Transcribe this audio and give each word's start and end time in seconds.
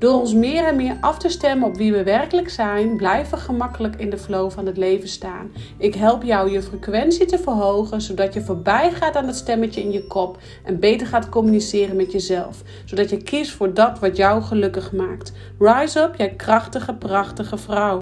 Door 0.00 0.20
ons 0.20 0.34
meer 0.34 0.64
en 0.64 0.76
meer 0.76 0.96
af 1.00 1.18
te 1.18 1.28
stemmen 1.28 1.68
op 1.68 1.76
wie 1.76 1.92
we 1.92 2.02
werkelijk 2.02 2.50
zijn, 2.50 2.96
blijven 2.96 3.38
we 3.38 3.44
gemakkelijk 3.44 3.96
in 3.96 4.10
de 4.10 4.18
flow 4.18 4.50
van 4.50 4.66
het 4.66 4.76
leven 4.76 5.08
staan. 5.08 5.52
Ik 5.78 5.94
help 5.94 6.22
jou 6.22 6.50
je 6.50 6.62
frequentie 6.62 7.26
te 7.26 7.38
verhogen, 7.38 8.00
zodat 8.00 8.34
je 8.34 8.40
voorbij 8.40 8.92
gaat 8.92 9.16
aan 9.16 9.26
het 9.26 9.36
stemmetje 9.36 9.80
in 9.80 9.92
je 9.92 10.06
kop 10.06 10.38
en 10.64 10.80
beter 10.80 11.06
gaat 11.06 11.28
communiceren 11.28 11.96
met 11.96 12.12
jezelf, 12.12 12.62
zodat 12.84 13.10
je 13.10 13.22
kiest 13.22 13.50
voor 13.50 13.74
dat 13.74 13.98
wat 13.98 14.16
jou 14.16 14.42
gelukkig 14.42 14.92
maakt. 14.92 15.32
Rise 15.58 16.00
up, 16.00 16.14
jij 16.16 16.30
krachtige, 16.30 16.94
prachtige 16.94 17.58
vrouw. 17.58 18.00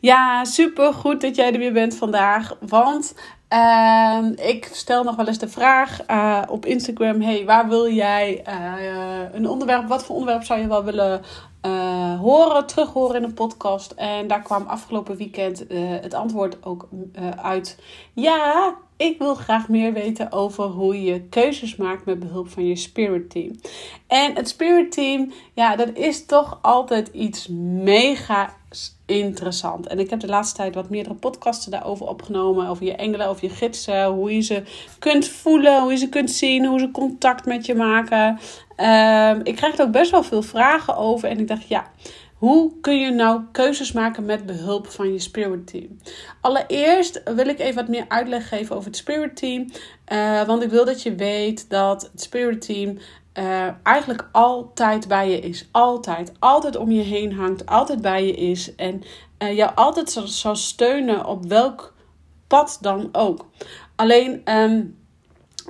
Ja, 0.00 0.44
super 0.44 0.92
goed 0.92 1.20
dat 1.20 1.36
jij 1.36 1.52
er 1.52 1.58
weer 1.58 1.72
bent 1.72 1.94
vandaag. 1.94 2.56
Want 2.60 3.14
uh, 3.52 4.48
ik 4.48 4.68
stel 4.72 5.04
nog 5.04 5.16
wel 5.16 5.26
eens 5.26 5.38
de 5.38 5.48
vraag 5.48 6.10
uh, 6.10 6.42
op 6.48 6.66
Instagram: 6.66 7.20
hey, 7.20 7.44
waar 7.44 7.68
wil 7.68 7.90
jij 7.90 8.44
uh, 8.48 9.22
een 9.32 9.48
onderwerp? 9.48 9.88
Wat 9.88 10.04
voor 10.04 10.16
onderwerp 10.16 10.44
zou 10.44 10.60
je 10.60 10.68
wel 10.68 10.84
willen 10.84 11.22
uh, 11.66 12.20
horen, 12.20 12.66
terug 12.66 12.92
horen 12.92 13.16
in 13.16 13.22
een 13.22 13.34
podcast? 13.34 13.90
En 13.90 14.26
daar 14.26 14.42
kwam 14.42 14.66
afgelopen 14.66 15.16
weekend 15.16 15.64
het 16.00 16.14
antwoord 16.14 16.64
ook 16.64 16.88
uit: 17.36 17.78
ja, 18.12 18.74
ik 18.96 19.18
wil 19.18 19.34
graag 19.34 19.68
meer 19.68 19.92
weten 19.92 20.32
over 20.32 20.64
hoe 20.64 21.02
je 21.02 21.22
keuzes 21.22 21.76
maakt 21.76 22.04
met 22.04 22.18
behulp 22.18 22.48
van 22.48 22.66
je 22.66 22.76
spirit 22.76 23.30
team. 23.30 23.60
En 24.06 24.34
het 24.34 24.48
spirit 24.48 24.92
team, 24.92 25.32
ja, 25.54 25.76
dat 25.76 25.90
is 25.94 26.26
toch 26.26 26.58
altijd 26.62 27.08
iets 27.08 27.48
mega 27.48 28.54
interessant. 29.06 29.86
En 29.86 29.98
ik 29.98 30.10
heb 30.10 30.20
de 30.20 30.26
laatste 30.26 30.56
tijd 30.56 30.74
wat 30.74 30.90
meerdere 30.90 31.14
podcasten 31.14 31.70
daarover 31.70 32.06
opgenomen. 32.06 32.68
Over 32.68 32.84
je 32.84 32.94
engelen, 32.94 33.26
over 33.26 33.44
je 33.44 33.54
gidsen. 33.54 34.06
Hoe 34.06 34.34
je 34.34 34.40
ze 34.40 34.62
kunt 34.98 35.28
voelen, 35.28 35.80
hoe 35.80 35.90
je 35.90 35.96
ze 35.98 36.08
kunt 36.08 36.30
zien, 36.30 36.66
hoe 36.66 36.78
ze 36.78 36.90
contact 36.90 37.46
met 37.46 37.66
je 37.66 37.74
maken. 37.74 38.38
Um, 38.76 39.40
ik 39.42 39.56
krijg 39.56 39.78
er 39.78 39.84
ook 39.84 39.92
best 39.92 40.10
wel 40.10 40.22
veel 40.22 40.42
vragen 40.42 40.96
over. 40.96 41.28
En 41.28 41.38
ik 41.38 41.48
dacht, 41.48 41.68
ja, 41.68 41.90
hoe 42.36 42.72
kun 42.80 43.00
je 43.00 43.10
nou 43.10 43.40
keuzes 43.52 43.92
maken 43.92 44.24
met 44.24 44.46
behulp 44.46 44.86
van 44.86 45.12
je 45.12 45.18
spirit 45.18 45.66
team? 45.66 45.96
Allereerst 46.40 47.22
wil 47.24 47.46
ik 47.46 47.58
even 47.58 47.74
wat 47.74 47.88
meer 47.88 48.04
uitleg 48.08 48.48
geven 48.48 48.76
over 48.76 48.88
het 48.88 48.96
spirit 48.96 49.36
team. 49.36 49.66
Uh, 50.12 50.42
want 50.42 50.62
ik 50.62 50.70
wil 50.70 50.84
dat 50.84 51.02
je 51.02 51.14
weet 51.14 51.70
dat 51.70 52.02
het 52.12 52.22
spirit 52.22 52.60
team 52.60 52.98
uh, 53.38 53.68
eigenlijk 53.82 54.28
altijd 54.32 55.08
bij 55.08 55.30
je 55.30 55.40
is. 55.40 55.68
Altijd. 55.70 56.32
Altijd 56.38 56.76
om 56.76 56.90
je 56.90 57.02
heen 57.02 57.32
hangt. 57.32 57.66
Altijd 57.66 58.00
bij 58.00 58.26
je 58.26 58.34
is. 58.34 58.74
En 58.74 59.02
uh, 59.38 59.56
jou 59.56 59.74
altijd 59.74 60.20
zal, 60.24 60.56
steunen 60.56 61.26
op 61.26 61.44
welk 61.46 61.94
pad 62.46 62.78
dan 62.80 63.08
ook. 63.12 63.46
Alleen 63.94 64.42
um, 64.44 64.96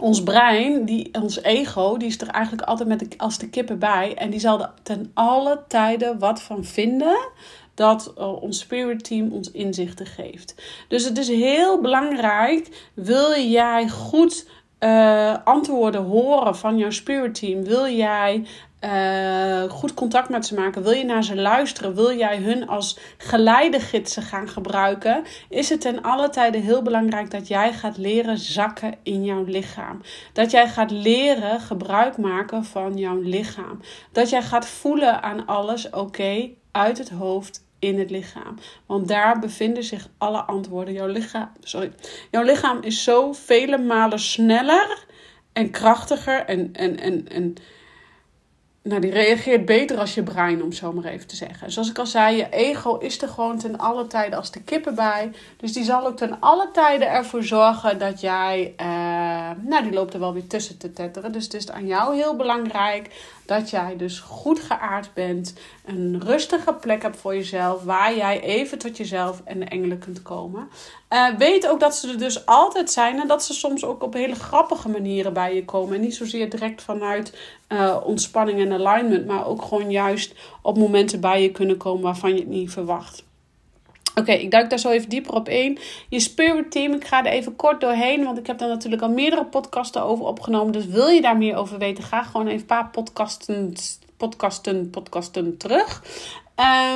ons 0.00 0.22
brein, 0.22 0.84
die, 0.84 1.08
ons 1.12 1.42
ego, 1.42 1.96
die 1.96 2.08
is 2.08 2.20
er 2.20 2.28
eigenlijk 2.28 2.68
altijd 2.68 2.88
met 2.88 3.18
als 3.18 3.38
de 3.38 3.48
kippen 3.48 3.78
bij. 3.78 4.14
En 4.14 4.30
die 4.30 4.40
zal 4.40 4.60
er 4.60 4.72
ten 4.82 5.10
alle 5.14 5.62
tijden 5.68 6.18
wat 6.18 6.42
van 6.42 6.64
vinden 6.64 7.28
dat 7.74 8.14
uh, 8.18 8.42
ons 8.42 8.58
spirit 8.58 9.04
team 9.04 9.32
ons 9.32 9.50
inzichten 9.50 10.06
geeft. 10.06 10.54
Dus 10.88 11.04
het 11.04 11.18
is 11.18 11.28
heel 11.28 11.80
belangrijk, 11.80 12.90
wil 12.94 13.40
jij 13.40 13.88
goed 13.88 14.48
uh, 14.80 15.36
antwoorden 15.44 16.02
horen 16.02 16.56
van 16.56 16.76
jouw 16.76 16.90
spirit 16.90 17.34
team? 17.34 17.64
Wil 17.64 17.88
jij 17.88 18.46
uh, 18.80 19.62
goed 19.62 19.94
contact 19.94 20.28
met 20.28 20.46
ze 20.46 20.54
maken? 20.54 20.82
Wil 20.82 20.92
je 20.92 21.04
naar 21.04 21.24
ze 21.24 21.36
luisteren? 21.36 21.94
Wil 21.94 22.16
jij 22.16 22.38
hun 22.38 22.68
als 22.68 22.98
geleidegidsen 23.18 24.22
gaan 24.22 24.48
gebruiken? 24.48 25.24
Is 25.48 25.68
het 25.68 25.80
ten 25.80 26.02
alle 26.02 26.28
tijden 26.28 26.62
heel 26.62 26.82
belangrijk 26.82 27.30
dat 27.30 27.48
jij 27.48 27.72
gaat 27.72 27.96
leren 27.96 28.38
zakken 28.38 28.94
in 29.02 29.24
jouw 29.24 29.44
lichaam. 29.44 30.00
Dat 30.32 30.50
jij 30.50 30.68
gaat 30.68 30.90
leren 30.90 31.60
gebruik 31.60 32.16
maken 32.16 32.64
van 32.64 32.96
jouw 32.96 33.20
lichaam. 33.20 33.80
Dat 34.12 34.30
jij 34.30 34.42
gaat 34.42 34.66
voelen 34.66 35.22
aan 35.22 35.46
alles 35.46 35.90
oké 35.90 36.50
uit 36.72 36.98
het 36.98 37.10
hoofd 37.10 37.64
in 37.78 37.98
het 37.98 38.10
lichaam. 38.10 38.58
Want 38.86 39.08
daar 39.08 39.38
bevinden 39.38 39.84
zich 39.84 40.08
alle 40.18 40.42
antwoorden. 40.42 40.94
Jouw 40.94 41.06
lichaam, 41.06 41.50
sorry, 41.60 41.92
jouw 42.30 42.42
lichaam 42.42 42.82
is 42.82 43.02
zo 43.02 43.32
vele 43.32 43.78
malen 43.78 44.18
sneller 44.20 45.04
en 45.52 45.70
krachtiger 45.70 46.44
en, 46.44 46.72
en, 46.72 47.00
en, 47.00 47.28
en 47.28 47.54
nou, 48.86 49.00
die 49.00 49.10
reageert 49.10 49.64
beter 49.64 49.98
als 49.98 50.14
je 50.14 50.22
brein, 50.22 50.62
om 50.62 50.72
zo 50.72 50.92
maar 50.92 51.04
even 51.04 51.26
te 51.26 51.36
zeggen. 51.36 51.72
Zoals 51.72 51.90
ik 51.90 51.98
al 51.98 52.06
zei, 52.06 52.36
je 52.36 52.48
ego 52.50 52.96
is 52.96 53.22
er 53.22 53.28
gewoon 53.28 53.58
ten 53.58 53.78
alle 53.78 54.06
tijden 54.06 54.38
als 54.38 54.50
de 54.50 54.62
kippen 54.62 54.94
bij. 54.94 55.32
Dus 55.56 55.72
die 55.72 55.84
zal 55.84 56.06
ook 56.06 56.16
ten 56.16 56.40
alle 56.40 56.68
tijden 56.72 57.10
ervoor 57.10 57.42
zorgen 57.42 57.98
dat 57.98 58.20
jij... 58.20 58.74
Uh, 58.80 59.15
nou, 59.62 59.82
die 59.82 59.92
loopt 59.92 60.14
er 60.14 60.20
wel 60.20 60.32
weer 60.32 60.46
tussen 60.46 60.78
te 60.78 60.92
tetteren. 60.92 61.32
Dus 61.32 61.44
het 61.44 61.54
is 61.54 61.70
aan 61.70 61.86
jou 61.86 62.16
heel 62.16 62.36
belangrijk 62.36 63.10
dat 63.46 63.70
jij 63.70 63.96
dus 63.96 64.20
goed 64.20 64.60
geaard 64.60 65.10
bent. 65.14 65.54
Een 65.84 66.20
rustige 66.24 66.72
plek 66.74 67.02
hebt 67.02 67.16
voor 67.16 67.34
jezelf. 67.34 67.82
Waar 67.82 68.16
jij 68.16 68.40
even 68.40 68.78
tot 68.78 68.96
jezelf 68.96 69.42
en 69.44 69.58
de 69.58 69.64
engelen 69.64 69.98
kunt 69.98 70.22
komen. 70.22 70.68
Uh, 71.10 71.36
weet 71.38 71.68
ook 71.68 71.80
dat 71.80 71.96
ze 71.96 72.08
er 72.08 72.18
dus 72.18 72.46
altijd 72.46 72.90
zijn. 72.90 73.20
En 73.20 73.28
dat 73.28 73.44
ze 73.44 73.54
soms 73.54 73.84
ook 73.84 74.02
op 74.02 74.12
hele 74.12 74.34
grappige 74.34 74.88
manieren 74.88 75.32
bij 75.32 75.54
je 75.54 75.64
komen. 75.64 75.94
En 75.94 76.00
niet 76.00 76.16
zozeer 76.16 76.50
direct 76.50 76.82
vanuit 76.82 77.38
uh, 77.68 77.96
ontspanning 78.04 78.60
en 78.60 78.72
alignment. 78.72 79.26
Maar 79.26 79.46
ook 79.46 79.62
gewoon 79.62 79.90
juist 79.90 80.34
op 80.62 80.78
momenten 80.78 81.20
bij 81.20 81.42
je 81.42 81.50
kunnen 81.50 81.76
komen 81.76 82.02
waarvan 82.02 82.34
je 82.34 82.38
het 82.38 82.48
niet 82.48 82.70
verwacht. 82.70 83.24
Oké, 84.20 84.32
ik 84.32 84.50
duik 84.50 84.70
daar 84.70 84.78
zo 84.78 84.90
even 84.90 85.08
dieper 85.08 85.34
op 85.34 85.48
in. 85.48 85.78
Je 86.08 86.20
spirit 86.20 86.70
team, 86.70 86.92
ik 86.92 87.06
ga 87.06 87.24
er 87.24 87.32
even 87.32 87.56
kort 87.56 87.80
doorheen, 87.80 88.24
want 88.24 88.38
ik 88.38 88.46
heb 88.46 88.58
daar 88.58 88.68
natuurlijk 88.68 89.02
al 89.02 89.10
meerdere 89.10 89.44
podcasten 89.44 90.02
over 90.02 90.24
opgenomen. 90.24 90.72
Dus 90.72 90.86
wil 90.86 91.08
je 91.08 91.20
daar 91.20 91.36
meer 91.36 91.56
over 91.56 91.78
weten, 91.78 92.04
ga 92.04 92.22
gewoon 92.22 92.46
even 92.46 92.60
een 92.60 92.66
paar 92.66 92.90
podcasten, 92.90 93.72
podcasten, 94.16 94.90
podcasten 94.90 95.56
terug. 95.56 96.02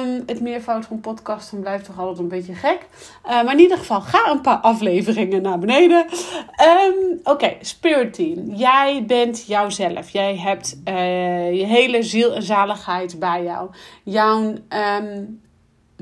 Um, 0.04 0.22
het 0.26 0.41
meervoud 0.41 0.86
van 0.86 1.00
podcasten 1.00 1.60
blijft 1.60 1.84
toch 1.84 1.98
altijd 1.98 2.19
een 2.19 2.28
beetje 2.28 2.54
gek. 2.54 2.86
Uh, 3.25 3.31
maar 3.31 3.52
in 3.52 3.58
ieder 3.58 3.78
geval, 3.78 4.00
ga 4.00 4.31
een 4.31 4.41
paar 4.41 4.56
afleveringen 4.56 5.42
naar 5.42 5.58
beneden. 5.58 6.06
Um, 6.87 7.20
Oké, 7.25 7.56
Spirit 7.60 8.14
Team. 8.14 8.54
Jij 8.54 9.04
bent 9.06 9.47
jouzelf. 9.47 10.10
Jij 10.10 10.37
hebt 10.37 10.81
uh, 10.88 11.58
je 11.58 11.66
hele 11.66 12.02
ziel 12.02 12.34
en 12.34 12.42
zaligheid 12.42 13.19
bij 13.19 13.42
jou. 13.42 13.70
Jouw 14.04 14.54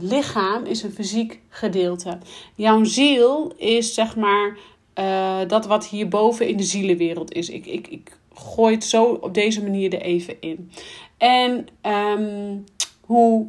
lichaam 0.02 0.64
is 0.64 0.82
een 0.82 0.92
fysiek 0.92 1.40
gedeelte. 1.48 2.18
Jouw 2.54 2.84
ziel 2.84 3.52
is 3.56 3.94
zeg 3.94 4.16
maar 4.16 4.58
uh, 4.98 5.40
dat 5.48 5.66
wat 5.66 5.86
hierboven 5.86 6.48
in 6.48 6.56
de 6.56 6.62
zielenwereld 6.62 7.32
is. 7.32 7.48
Ik, 7.48 7.66
ik, 7.66 7.88
ik 7.88 8.18
gooi 8.34 8.74
het 8.74 8.84
zo 8.84 9.04
op 9.04 9.34
deze 9.34 9.62
manier 9.62 9.94
er 9.94 10.00
even 10.00 10.36
in. 10.40 10.70
En 11.16 11.66
um, 11.92 12.64
hoe, 13.00 13.46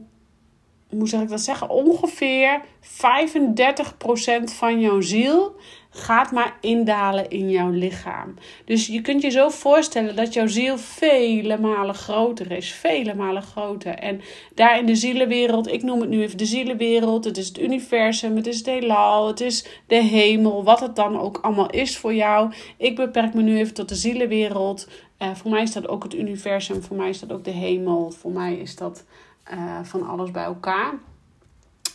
hoe 0.89 1.21
ik 1.21 1.29
dat 1.29 1.41
zeggen? 1.41 1.69
Ongeveer 1.69 2.61
35% 2.81 4.43
van 4.43 4.79
jouw 4.79 5.01
ziel 5.01 5.55
gaat 5.89 6.31
maar 6.31 6.57
indalen 6.61 7.29
in 7.29 7.49
jouw 7.49 7.69
lichaam. 7.69 8.33
Dus 8.65 8.87
je 8.87 9.01
kunt 9.01 9.21
je 9.21 9.29
zo 9.29 9.49
voorstellen 9.49 10.15
dat 10.15 10.33
jouw 10.33 10.47
ziel 10.47 10.77
vele 10.77 11.59
malen 11.59 11.95
groter 11.95 12.51
is. 12.51 12.71
Vele 12.71 13.15
malen 13.15 13.41
groter. 13.41 13.93
En 13.93 14.21
daar 14.55 14.79
in 14.79 14.85
de 14.85 14.95
zielenwereld, 14.95 15.67
ik 15.67 15.83
noem 15.83 16.01
het 16.01 16.09
nu 16.09 16.21
even 16.21 16.37
de 16.37 16.45
zielenwereld. 16.45 17.25
Het 17.25 17.37
is 17.37 17.47
het 17.47 17.59
universum, 17.59 18.35
het 18.35 18.47
is 18.47 18.57
het 18.57 18.65
heelal, 18.65 19.27
het 19.27 19.41
is 19.41 19.65
de 19.87 19.95
hemel. 19.95 20.63
Wat 20.63 20.79
het 20.79 20.95
dan 20.95 21.19
ook 21.19 21.37
allemaal 21.41 21.69
is 21.69 21.97
voor 21.97 22.13
jou. 22.13 22.53
Ik 22.77 22.95
beperk 22.95 23.33
me 23.33 23.41
nu 23.41 23.57
even 23.57 23.73
tot 23.73 23.89
de 23.89 23.95
zielenwereld. 23.95 24.87
Uh, 25.19 25.35
voor 25.35 25.51
mij 25.51 25.61
is 25.61 25.73
dat 25.73 25.87
ook 25.87 26.03
het 26.03 26.13
universum. 26.13 26.81
Voor 26.81 26.97
mij 26.97 27.09
is 27.09 27.19
dat 27.19 27.31
ook 27.31 27.43
de 27.43 27.51
hemel. 27.51 28.11
Voor 28.11 28.31
mij 28.31 28.55
is 28.55 28.75
dat 28.75 29.05
uh, 29.53 29.79
van 29.83 30.07
alles 30.07 30.31
bij 30.31 30.43
elkaar. 30.43 30.93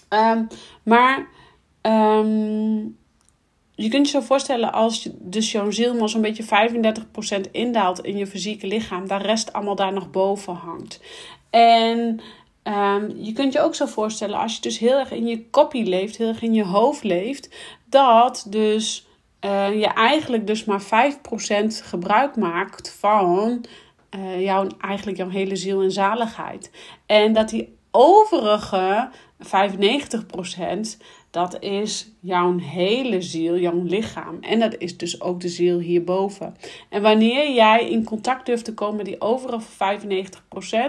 Um, 0.08 0.46
maar... 0.82 1.26
Um, 1.82 2.96
je 3.74 3.88
kunt 3.88 4.10
je 4.10 4.12
zo 4.12 4.20
voorstellen 4.20 4.72
als 4.72 5.02
je, 5.02 5.14
dus 5.20 5.52
jouw 5.52 5.70
ziel 5.70 5.94
maar 5.94 6.08
zo'n 6.08 6.20
beetje 6.20 6.68
35% 7.46 7.50
indaalt 7.50 8.04
in 8.04 8.16
je 8.16 8.26
fysieke 8.26 8.66
lichaam, 8.66 9.08
de 9.08 9.16
rest 9.16 9.52
allemaal 9.52 9.74
daar 9.74 9.92
nog 9.92 10.10
boven 10.10 10.54
hangt. 10.54 11.00
En 11.50 12.20
um, 12.62 13.16
je 13.16 13.32
kunt 13.32 13.52
je 13.52 13.60
ook 13.60 13.74
zo 13.74 13.86
voorstellen 13.86 14.38
als 14.38 14.54
je 14.54 14.60
dus 14.60 14.78
heel 14.78 14.98
erg 14.98 15.10
in 15.10 15.26
je 15.26 15.50
kopie 15.50 15.84
leeft, 15.84 16.16
heel 16.16 16.28
erg 16.28 16.42
in 16.42 16.54
je 16.54 16.64
hoofd 16.64 17.04
leeft, 17.04 17.48
dat 17.88 18.46
dus 18.48 19.06
uh, 19.44 19.80
je 19.80 19.86
eigenlijk 19.86 20.46
dus 20.46 20.64
maar 20.64 20.82
5% 20.82 20.86
gebruik 21.82 22.36
maakt 22.36 22.96
van 22.98 23.64
uh, 24.16 24.42
jouw, 24.42 24.66
eigenlijk 24.80 25.16
jouw 25.16 25.28
hele 25.28 25.56
ziel 25.56 25.82
en 25.82 25.92
zaligheid. 25.92 26.70
En 27.06 27.32
dat 27.32 27.48
die 27.48 27.76
overige 27.90 29.10
95%, 29.38 29.46
dat 31.34 31.62
is 31.62 32.08
jouw 32.20 32.58
hele 32.58 33.22
ziel, 33.22 33.58
jouw 33.58 33.82
lichaam. 33.82 34.38
En 34.40 34.60
dat 34.60 34.74
is 34.78 34.96
dus 34.96 35.20
ook 35.20 35.40
de 35.40 35.48
ziel 35.48 35.78
hierboven. 35.78 36.56
En 36.88 37.02
wanneer 37.02 37.52
jij 37.52 37.88
in 37.88 38.04
contact 38.04 38.46
durft 38.46 38.64
te 38.64 38.74
komen 38.74 38.96
met 38.96 39.06
die 39.06 39.20
overige 39.20 39.66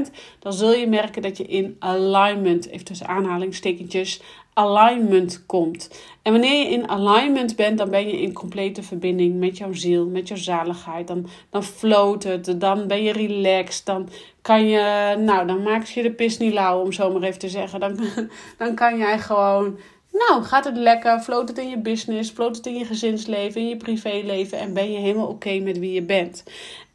95%, 0.07 0.11
dan 0.39 0.53
zul 0.53 0.73
je 0.73 0.87
merken 0.87 1.21
dat 1.21 1.37
je 1.37 1.43
in 1.43 1.75
alignment, 1.79 2.67
even 2.67 2.85
tussen 2.85 3.07
aanhalingstekentjes, 3.07 4.21
alignment 4.53 5.45
komt. 5.45 6.03
En 6.21 6.31
wanneer 6.31 6.63
je 6.63 6.69
in 6.69 6.89
alignment 6.89 7.55
bent, 7.55 7.77
dan 7.77 7.89
ben 7.89 8.07
je 8.07 8.21
in 8.21 8.33
complete 8.33 8.83
verbinding 8.83 9.39
met 9.39 9.57
jouw 9.57 9.73
ziel, 9.73 10.05
met 10.05 10.27
jouw 10.27 10.37
zaligheid. 10.37 11.07
Dan, 11.07 11.27
dan 11.49 11.63
float 11.63 12.23
het, 12.23 12.59
dan 12.59 12.87
ben 12.87 13.03
je 13.03 13.11
relaxed, 13.11 13.85
dan 13.85 14.09
kan 14.41 14.67
je, 14.67 15.15
nou, 15.19 15.47
dan 15.47 15.63
maak 15.63 15.85
je 15.85 16.01
de 16.01 16.11
pis 16.11 16.37
niet 16.37 16.53
lauw, 16.53 16.81
om 16.81 16.91
zo 16.91 17.11
maar 17.11 17.21
even 17.21 17.39
te 17.39 17.49
zeggen. 17.49 17.79
Dan, 17.79 17.99
dan 18.57 18.75
kan 18.75 18.97
jij 18.97 19.19
gewoon, 19.19 19.77
nou, 20.17 20.43
gaat 20.43 20.65
het 20.65 20.77
lekker, 20.77 21.19
float 21.19 21.47
het 21.47 21.57
in 21.57 21.69
je 21.69 21.77
business, 21.77 22.29
float 22.29 22.55
het 22.55 22.65
in 22.65 22.77
je 22.77 22.85
gezinsleven, 22.85 23.61
in 23.61 23.67
je 23.67 23.77
privéleven? 23.77 24.57
En 24.57 24.73
ben 24.73 24.91
je 24.91 24.97
helemaal 24.97 25.27
oké 25.27 25.59
met 25.59 25.79
wie 25.79 25.93
je 25.93 26.01
bent. 26.01 26.43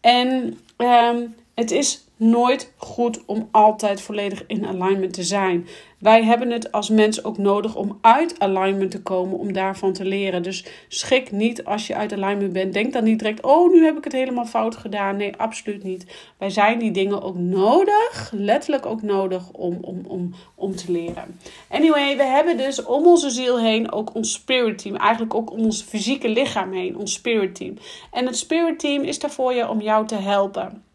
En 0.00 0.58
um, 0.76 1.34
het 1.60 1.70
is 1.70 2.04
nooit 2.16 2.72
goed 2.76 3.24
om 3.24 3.48
altijd 3.50 4.00
volledig 4.00 4.44
in 4.46 4.66
alignment 4.66 5.12
te 5.12 5.22
zijn. 5.22 5.66
Wij 5.98 6.24
hebben 6.24 6.50
het 6.50 6.72
als 6.72 6.88
mens 6.88 7.24
ook 7.24 7.38
nodig 7.38 7.76
om 7.76 7.98
uit 8.00 8.38
alignment 8.38 8.90
te 8.90 9.02
komen, 9.02 9.38
om 9.38 9.52
daarvan 9.52 9.92
te 9.92 10.04
leren. 10.04 10.42
Dus 10.42 10.64
schik 10.88 11.30
niet 11.32 11.64
als 11.64 11.86
je 11.86 11.94
uit 11.94 12.12
alignment 12.12 12.52
bent. 12.52 12.72
Denk 12.72 12.92
dan 12.92 13.04
niet 13.04 13.18
direct, 13.18 13.42
oh, 13.42 13.72
nu 13.72 13.84
heb 13.84 13.96
ik 13.96 14.04
het 14.04 14.12
helemaal 14.12 14.44
fout 14.44 14.76
gedaan. 14.76 15.16
Nee, 15.16 15.36
absoluut 15.36 15.82
niet. 15.82 16.06
Wij 16.38 16.50
zijn 16.50 16.78
die 16.78 16.90
dingen 16.90 17.22
ook 17.22 17.36
nodig, 17.36 18.32
letterlijk 18.34 18.86
ook 18.86 19.02
nodig, 19.02 19.50
om, 19.52 19.78
om, 19.80 20.00
om, 20.08 20.34
om 20.54 20.76
te 20.76 20.92
leren. 20.92 21.38
Anyway, 21.68 22.16
we 22.16 22.24
hebben 22.24 22.56
dus 22.56 22.84
om 22.84 23.06
onze 23.06 23.30
ziel 23.30 23.58
heen 23.58 23.92
ook 23.92 24.14
ons 24.14 24.32
spirit 24.32 24.78
team. 24.78 24.96
Eigenlijk 24.96 25.34
ook 25.34 25.50
om 25.50 25.58
ons 25.58 25.82
fysieke 25.82 26.28
lichaam 26.28 26.72
heen, 26.72 26.96
ons 26.96 27.12
spirit 27.12 27.54
team. 27.54 27.74
En 28.10 28.26
het 28.26 28.36
spirit 28.36 28.78
team 28.78 29.02
is 29.02 29.18
daar 29.18 29.30
voor 29.30 29.52
je 29.52 29.68
om 29.68 29.80
jou 29.80 30.06
te 30.06 30.16
helpen. 30.16 30.88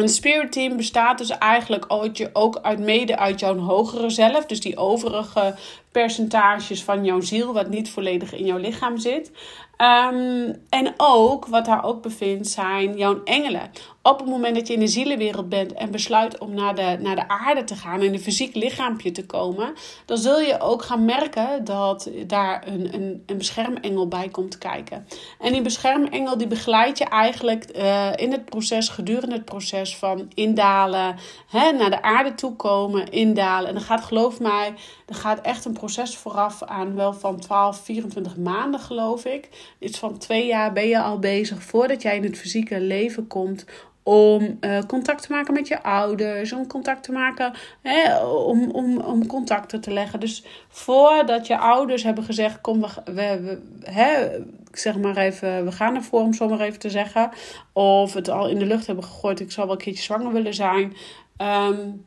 Een 0.00 0.08
spirit 0.08 0.52
team 0.52 0.76
bestaat 0.76 1.18
dus 1.18 1.30
eigenlijk 1.38 1.84
ook 2.32 2.58
uit 2.62 2.78
mede 2.78 3.16
uit 3.16 3.40
jouw 3.40 3.58
hogere 3.58 4.10
zelf. 4.10 4.46
Dus 4.46 4.60
die 4.60 4.76
overige 4.76 5.54
percentages 5.92 6.82
van 6.82 7.04
jouw 7.04 7.20
ziel, 7.20 7.52
wat 7.52 7.68
niet 7.68 7.90
volledig 7.90 8.32
in 8.32 8.46
jouw 8.46 8.56
lichaam 8.58 8.98
zit. 8.98 9.30
Ehm, 9.76 10.52
en 10.68 10.94
ook, 10.96 11.46
wat 11.46 11.64
daar 11.64 11.84
ook 11.84 12.02
bevindt, 12.02 12.48
zijn 12.48 12.96
jouw 12.96 13.20
engelen. 13.24 13.70
Op 14.02 14.18
het 14.18 14.28
moment 14.28 14.54
dat 14.54 14.66
je 14.66 14.74
in 14.74 14.80
de 14.80 14.86
zielenwereld 14.86 15.48
bent 15.48 15.72
en 15.72 15.90
besluit 15.90 16.38
om 16.38 16.54
naar 16.54 16.74
de, 16.74 16.96
naar 17.00 17.16
de 17.16 17.28
aarde 17.28 17.64
te 17.64 17.74
gaan, 17.74 18.02
in 18.02 18.12
een 18.12 18.20
fysiek 18.20 18.54
lichaampje 18.54 19.12
te 19.12 19.26
komen, 19.26 19.72
dan 20.04 20.18
zul 20.18 20.40
je 20.40 20.60
ook 20.60 20.82
gaan 20.82 21.04
merken 21.04 21.64
dat 21.64 22.10
daar 22.26 22.66
een, 22.66 22.94
een, 22.94 23.22
een 23.26 23.38
beschermengel 23.38 24.08
bij 24.08 24.28
komt 24.28 24.58
kijken. 24.58 25.06
En 25.40 25.52
die 25.52 25.62
beschermengel 25.62 26.38
die 26.38 26.46
begeleidt 26.46 26.98
je 26.98 27.04
eigenlijk 27.04 27.76
uh, 27.76 28.08
in 28.16 28.32
het 28.32 28.44
proces, 28.44 28.88
gedurende 28.88 29.34
het 29.34 29.44
proces 29.44 29.96
van 29.96 30.30
indalen, 30.34 31.16
hè, 31.48 31.72
naar 31.72 31.90
de 31.90 32.02
aarde 32.02 32.34
toe 32.34 32.56
komen, 32.56 33.10
indalen. 33.10 33.68
En 33.68 33.74
dan 33.74 33.82
gaat, 33.82 34.04
geloof 34.04 34.40
mij, 34.40 34.74
er 35.06 35.14
gaat 35.14 35.40
echt 35.40 35.64
een 35.64 35.72
proces 35.72 36.16
vooraf 36.16 36.62
aan, 36.62 36.94
wel 36.94 37.12
van 37.12 37.40
12, 37.40 37.80
24 37.84 38.36
maanden, 38.36 38.80
geloof 38.80 39.24
ik. 39.24 39.48
Iets 39.78 39.98
van 39.98 40.18
twee 40.18 40.46
jaar 40.46 40.72
ben 40.72 40.88
je 40.88 41.00
al 41.00 41.18
bezig 41.18 41.62
voordat 41.62 42.02
jij 42.02 42.16
in 42.16 42.24
het 42.24 42.38
fysieke 42.38 42.80
leven 42.80 43.26
komt 43.26 43.64
om 44.02 44.58
uh, 44.60 44.78
contact 44.86 45.22
te 45.22 45.32
maken 45.32 45.54
met 45.54 45.68
je 45.68 45.82
ouders, 45.82 46.52
om 46.52 46.66
contact 46.66 47.02
te 47.02 47.12
maken, 47.12 47.52
hè, 47.82 48.24
om, 48.24 48.70
om, 48.70 48.98
om 48.98 49.26
contacten 49.26 49.80
te 49.80 49.92
leggen. 49.92 50.20
Dus 50.20 50.44
voordat 50.68 51.46
je 51.46 51.58
ouders 51.58 52.02
hebben 52.02 52.24
gezegd, 52.24 52.60
kom, 52.60 52.80
we, 52.80 52.92
we, 53.14 53.60
hè, 53.82 54.28
zeg 54.72 54.98
maar 54.98 55.16
even, 55.16 55.64
we 55.64 55.72
gaan 55.72 55.94
ervoor 55.94 56.20
om 56.20 56.34
zo 56.34 56.48
maar 56.48 56.60
even 56.60 56.78
te 56.78 56.90
zeggen, 56.90 57.30
of 57.72 58.14
het 58.14 58.28
al 58.28 58.48
in 58.48 58.58
de 58.58 58.66
lucht 58.66 58.86
hebben 58.86 59.04
gegooid, 59.04 59.40
ik 59.40 59.52
zou 59.52 59.66
wel 59.66 59.76
een 59.76 59.82
keertje 59.82 60.02
zwanger 60.02 60.32
willen 60.32 60.54
zijn. 60.54 60.96
Um, 61.38 62.04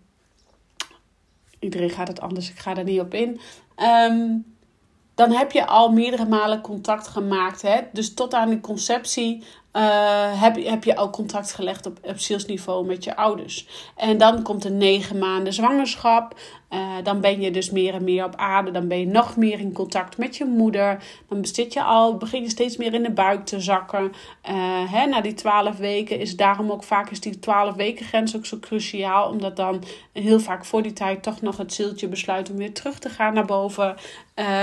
iedereen 1.59 1.89
gaat 1.89 2.07
het 2.07 2.21
anders, 2.21 2.49
ik 2.49 2.59
ga 2.59 2.75
er 2.75 2.83
niet 2.83 2.99
op 2.99 3.13
in. 3.13 3.39
Um, 4.09 4.51
dan 5.15 5.31
heb 5.31 5.51
je 5.51 5.65
al 5.65 5.91
meerdere 5.91 6.25
malen 6.25 6.61
contact 6.61 7.07
gemaakt. 7.07 7.61
Hè? 7.61 7.79
Dus 7.91 8.13
tot 8.13 8.33
aan 8.33 8.49
die 8.49 8.59
conceptie 8.59 9.43
uh, 9.73 10.41
heb, 10.41 10.65
heb 10.65 10.83
je 10.83 10.97
ook 10.97 11.11
contact 11.11 11.53
gelegd 11.53 11.85
op, 11.85 11.97
op 12.01 12.19
zielsniveau 12.19 12.85
met 12.85 13.03
je 13.03 13.15
ouders. 13.15 13.67
En 13.95 14.17
dan 14.17 14.43
komt 14.43 14.65
een 14.65 14.77
negen 14.77 15.17
maanden 15.17 15.53
zwangerschap. 15.53 16.39
Uh, 16.69 16.79
dan 17.03 17.21
ben 17.21 17.41
je 17.41 17.51
dus 17.51 17.69
meer 17.69 17.93
en 17.93 18.03
meer 18.03 18.25
op 18.25 18.35
aarde. 18.35 18.71
Dan 18.71 18.87
ben 18.87 18.99
je 18.99 19.05
nog 19.05 19.35
meer 19.37 19.59
in 19.59 19.73
contact 19.73 20.17
met 20.17 20.37
je 20.37 20.45
moeder. 20.45 21.03
Dan 21.29 21.45
zit 21.45 21.73
je 21.73 21.83
al, 21.83 22.17
begin 22.17 22.41
je 22.41 22.49
steeds 22.49 22.77
meer 22.77 22.93
in 22.93 23.03
de 23.03 23.11
buik 23.11 23.45
te 23.45 23.59
zakken. 23.59 24.03
Uh, 24.03 24.91
hè, 24.91 25.05
na 25.05 25.21
die 25.21 25.33
twaalf 25.33 25.77
weken 25.77 26.19
is 26.19 26.35
daarom 26.35 26.71
ook 26.71 26.83
vaak 26.83 27.09
is 27.09 27.19
die 27.19 27.39
twaalf 27.39 27.75
weken 27.75 28.05
grens 28.05 28.35
ook 28.35 28.45
zo 28.45 28.59
cruciaal. 28.59 29.29
Omdat 29.29 29.55
dan 29.55 29.83
heel 30.11 30.39
vaak 30.39 30.65
voor 30.65 30.81
die 30.81 30.93
tijd 30.93 31.23
toch 31.23 31.41
nog 31.41 31.57
het 31.57 31.73
zieltje 31.73 32.07
besluit 32.07 32.49
om 32.49 32.57
weer 32.57 32.73
terug 32.73 32.99
te 32.99 33.09
gaan 33.09 33.33
naar 33.33 33.45
boven. 33.45 33.95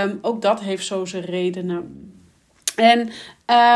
Um, 0.03 0.19
ook 0.23 0.43
dat 0.43 0.61
heeft 0.61 0.87
zo 0.87 1.05
zijn 1.05 1.25
redenen. 1.25 2.13
En 2.77 3.11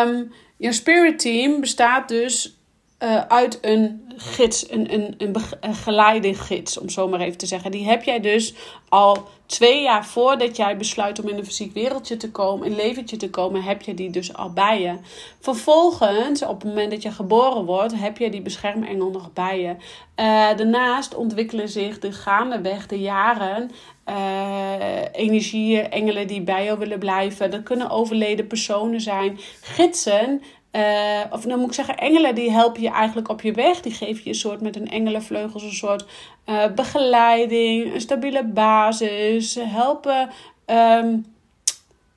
um, 0.08 0.32
je 0.56 0.72
spirit 0.72 1.18
team 1.18 1.60
bestaat 1.60 2.08
dus 2.08 2.58
uh, 3.02 3.20
uit 3.20 3.58
een 3.60 4.04
gids, 4.16 4.70
een, 4.70 4.92
een, 4.92 5.14
een, 5.18 5.36
een 5.60 6.80
om 6.80 6.88
zo 6.88 7.08
maar 7.08 7.20
even 7.20 7.38
te 7.38 7.46
zeggen. 7.46 7.70
Die 7.70 7.86
heb 7.86 8.02
jij 8.02 8.20
dus 8.20 8.54
al 8.88 9.28
twee 9.46 9.82
jaar 9.82 10.06
voordat 10.06 10.56
jij 10.56 10.76
besluit 10.76 11.22
om 11.22 11.28
in 11.28 11.38
een 11.38 11.44
fysiek 11.44 11.74
wereldje 11.74 12.16
te 12.16 12.30
komen, 12.30 12.66
een 12.66 12.76
leventje 12.76 13.16
te 13.16 13.30
komen, 13.30 13.62
heb 13.62 13.82
je 13.82 13.94
die 13.94 14.10
dus 14.10 14.34
al 14.34 14.50
bij 14.50 14.80
je. 14.80 14.94
Vervolgens, 15.40 16.42
op 16.42 16.60
het 16.60 16.68
moment 16.68 16.90
dat 16.90 17.02
je 17.02 17.10
geboren 17.10 17.64
wordt, 17.64 17.98
heb 17.98 18.18
je 18.18 18.30
die 18.30 18.42
beschermengel 18.42 19.10
nog 19.10 19.32
bij 19.32 19.60
je. 19.60 19.68
Uh, 19.68 20.56
daarnaast 20.56 21.14
ontwikkelen 21.14 21.68
zich 21.68 21.98
de 21.98 22.12
gaandeweg 22.12 22.86
de 22.86 23.00
jaren 23.00 23.70
uh, 24.08 24.74
energieën, 25.12 25.90
engelen 25.90 26.26
die 26.26 26.42
bij 26.42 26.64
jou 26.64 26.78
willen 26.78 26.98
blijven. 26.98 27.50
Dat 27.50 27.62
kunnen 27.62 27.90
overleden 27.90 28.46
personen 28.46 29.00
zijn, 29.00 29.38
gidsen. 29.60 30.42
Uh, 30.76 31.20
of 31.30 31.40
dan 31.40 31.48
nou 31.48 31.60
moet 31.60 31.68
ik 31.68 31.74
zeggen, 31.74 31.96
engelen 31.96 32.34
die 32.34 32.50
helpen 32.50 32.82
je 32.82 32.90
eigenlijk 32.90 33.28
op 33.28 33.40
je 33.40 33.52
weg. 33.52 33.80
Die 33.80 33.92
geven 33.92 34.20
je 34.24 34.28
een 34.28 34.34
soort 34.34 34.60
met 34.60 34.76
een 34.76 34.90
engelenvleugels 34.90 35.62
een 35.62 35.72
soort 35.72 36.04
uh, 36.46 36.66
begeleiding, 36.74 37.94
een 37.94 38.00
stabiele 38.00 38.44
basis. 38.44 39.58
Helpen 39.60 40.30
um, 40.66 41.34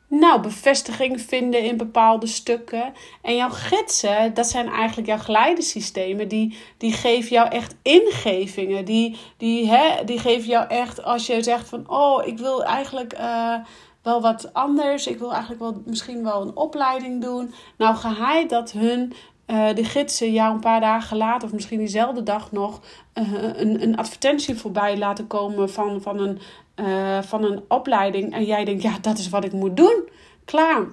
nou, 0.09 0.41
bevestiging 0.41 1.21
vinden 1.21 1.63
in 1.63 1.77
bepaalde 1.77 2.27
stukken. 2.27 2.93
En 3.21 3.35
jouw 3.35 3.49
gidsen, 3.49 4.33
dat 4.33 4.47
zijn 4.47 4.67
eigenlijk 4.67 5.07
jouw 5.07 5.17
geleidesystemen. 5.17 6.27
Die, 6.27 6.57
die 6.77 6.93
geven 6.93 7.29
jou 7.29 7.49
echt 7.49 7.75
ingevingen. 7.81 8.85
Die, 8.85 9.17
die, 9.37 9.69
hè, 9.69 10.03
die 10.05 10.19
geven 10.19 10.47
jou 10.47 10.67
echt, 10.67 11.03
als 11.03 11.25
je 11.25 11.43
zegt 11.43 11.69
van... 11.69 11.89
Oh, 11.89 12.27
ik 12.27 12.37
wil 12.37 12.63
eigenlijk 12.63 13.13
uh, 13.19 13.55
wel 14.07 14.21
wat 14.21 14.53
anders. 14.53 15.07
Ik 15.07 15.19
wil 15.19 15.31
eigenlijk 15.31 15.61
wel 15.61 15.81
misschien 15.85 16.23
wel 16.23 16.41
een 16.41 16.55
opleiding 16.55 17.21
doen. 17.21 17.53
Nou, 17.77 17.95
geheid 17.95 18.49
dat 18.49 18.71
hun... 18.71 19.13
Uh, 19.47 19.73
de 19.75 19.83
gidsen 19.83 20.33
jou 20.33 20.53
een 20.53 20.59
paar 20.59 20.79
dagen 20.79 21.17
later, 21.17 21.47
of 21.47 21.53
misschien 21.53 21.77
diezelfde 21.77 22.23
dag 22.23 22.51
nog, 22.51 22.81
uh, 23.13 23.33
een, 23.41 23.83
een 23.83 23.97
advertentie 23.97 24.55
voorbij 24.55 24.97
laten 24.97 25.27
komen 25.27 25.69
van, 25.69 26.01
van 26.01 26.19
een 26.19 26.39
uh, 26.75 27.21
van 27.21 27.43
een 27.43 27.63
opleiding 27.67 28.33
en 28.33 28.43
jij 28.45 28.65
denkt, 28.65 28.81
ja, 28.81 28.97
dat 29.01 29.17
is 29.17 29.29
wat 29.29 29.43
ik 29.43 29.51
moet 29.51 29.77
doen. 29.77 30.09
Klaar. 30.45 30.85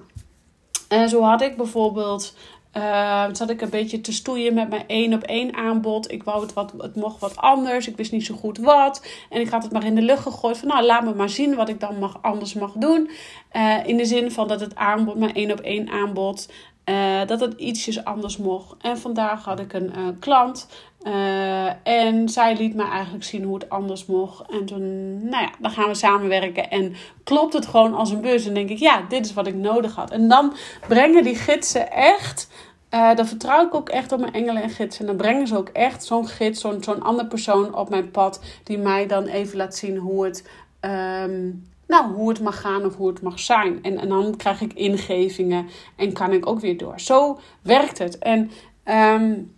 En 0.87 1.09
zo 1.09 1.21
had 1.21 1.41
ik 1.41 1.57
bijvoorbeeld, 1.57 2.35
uh, 2.77 3.25
zat 3.31 3.49
ik 3.49 3.61
een 3.61 3.69
beetje 3.69 4.01
te 4.01 4.13
stoeien 4.13 4.53
met 4.53 4.69
mijn 4.69 4.83
één 4.87 5.13
op 5.13 5.23
één 5.23 5.55
aanbod. 5.55 6.11
Ik 6.11 6.23
wou 6.23 6.41
het 6.41 6.53
wat, 6.53 6.73
het 6.77 6.95
mocht 6.95 7.19
wat 7.19 7.37
anders. 7.37 7.87
Ik 7.87 7.97
wist 7.97 8.11
niet 8.11 8.25
zo 8.25 8.35
goed 8.35 8.57
wat. 8.57 9.05
En 9.29 9.41
ik 9.41 9.49
had 9.49 9.63
het 9.63 9.71
maar 9.71 9.85
in 9.85 9.95
de 9.95 10.01
lucht 10.01 10.21
gegooid 10.21 10.57
van, 10.57 10.67
nou, 10.67 10.83
laat 10.85 11.03
me 11.03 11.13
maar 11.13 11.29
zien 11.29 11.55
wat 11.55 11.69
ik 11.69 11.79
dan 11.79 11.99
mag, 11.99 12.17
anders 12.21 12.53
mag 12.53 12.71
doen. 12.71 13.09
Uh, 13.53 13.87
in 13.87 13.97
de 13.97 14.05
zin 14.05 14.31
van 14.31 14.47
dat 14.47 14.59
het 14.59 14.75
aanbod, 14.75 15.15
mijn 15.15 15.33
één 15.33 15.51
op 15.51 15.59
één 15.59 15.89
aanbod, 15.89 16.49
uh, 16.89 17.25
dat 17.25 17.39
het 17.39 17.53
ietsjes 17.53 18.03
anders 18.03 18.37
mocht. 18.37 18.75
En 18.81 18.97
vandaag 18.97 19.43
had 19.43 19.59
ik 19.59 19.73
een 19.73 19.91
uh, 19.97 20.07
klant. 20.19 20.67
Uh, 21.03 21.87
en 21.87 22.29
zij 22.29 22.57
liet 22.57 22.75
me 22.75 22.83
eigenlijk 22.83 23.23
zien 23.23 23.43
hoe 23.43 23.53
het 23.53 23.69
anders 23.69 24.05
mocht. 24.05 24.51
En 24.51 24.65
toen, 24.65 25.13
nou 25.29 25.43
ja, 25.43 25.51
dan 25.59 25.71
gaan 25.71 25.87
we 25.87 25.95
samenwerken. 25.95 26.69
En 26.69 26.95
klopt 27.23 27.53
het 27.53 27.65
gewoon 27.65 27.93
als 27.93 28.11
een 28.11 28.21
bus. 28.21 28.47
En 28.47 28.53
denk 28.53 28.69
ik, 28.69 28.77
ja, 28.77 29.01
dit 29.09 29.25
is 29.25 29.33
wat 29.33 29.47
ik 29.47 29.55
nodig 29.55 29.95
had. 29.95 30.11
En 30.11 30.27
dan 30.27 30.53
brengen 30.87 31.23
die 31.23 31.35
gidsen 31.35 31.91
echt. 31.91 32.49
dan 32.89 33.27
vertrouw 33.27 33.65
ik 33.65 33.75
ook 33.75 33.89
echt 33.89 34.11
op 34.11 34.19
mijn 34.19 34.33
engelen 34.33 34.63
en 34.63 34.69
gidsen. 34.69 35.01
En 35.01 35.07
dan 35.07 35.15
brengen 35.15 35.47
ze 35.47 35.57
ook 35.57 35.69
echt 35.69 36.05
zo'n 36.05 36.27
gids, 36.27 36.61
zo'n 36.61 36.83
zo'n 36.83 37.03
andere 37.03 37.27
persoon 37.27 37.75
op 37.75 37.89
mijn 37.89 38.11
pad. 38.11 38.41
Die 38.63 38.77
mij 38.77 39.07
dan 39.07 39.25
even 39.25 39.57
laat 39.57 39.75
zien 39.75 39.97
hoe 39.97 40.25
het. 40.25 40.49
Um, 40.81 41.73
nou, 41.87 42.13
hoe 42.13 42.29
het 42.29 42.41
mag 42.41 42.61
gaan 42.61 42.85
of 42.85 42.95
hoe 42.95 43.07
het 43.07 43.21
mag 43.21 43.39
zijn. 43.39 43.79
En, 43.83 43.97
en 43.97 44.09
dan 44.09 44.35
krijg 44.35 44.61
ik 44.61 44.73
ingevingen 44.73 45.67
en 45.95 46.13
kan 46.13 46.31
ik 46.31 46.47
ook 46.47 46.59
weer 46.59 46.77
door. 46.77 46.99
Zo 46.99 47.39
werkt 47.61 47.97
het. 47.97 48.17
En 48.17 48.51
um, 48.85 49.53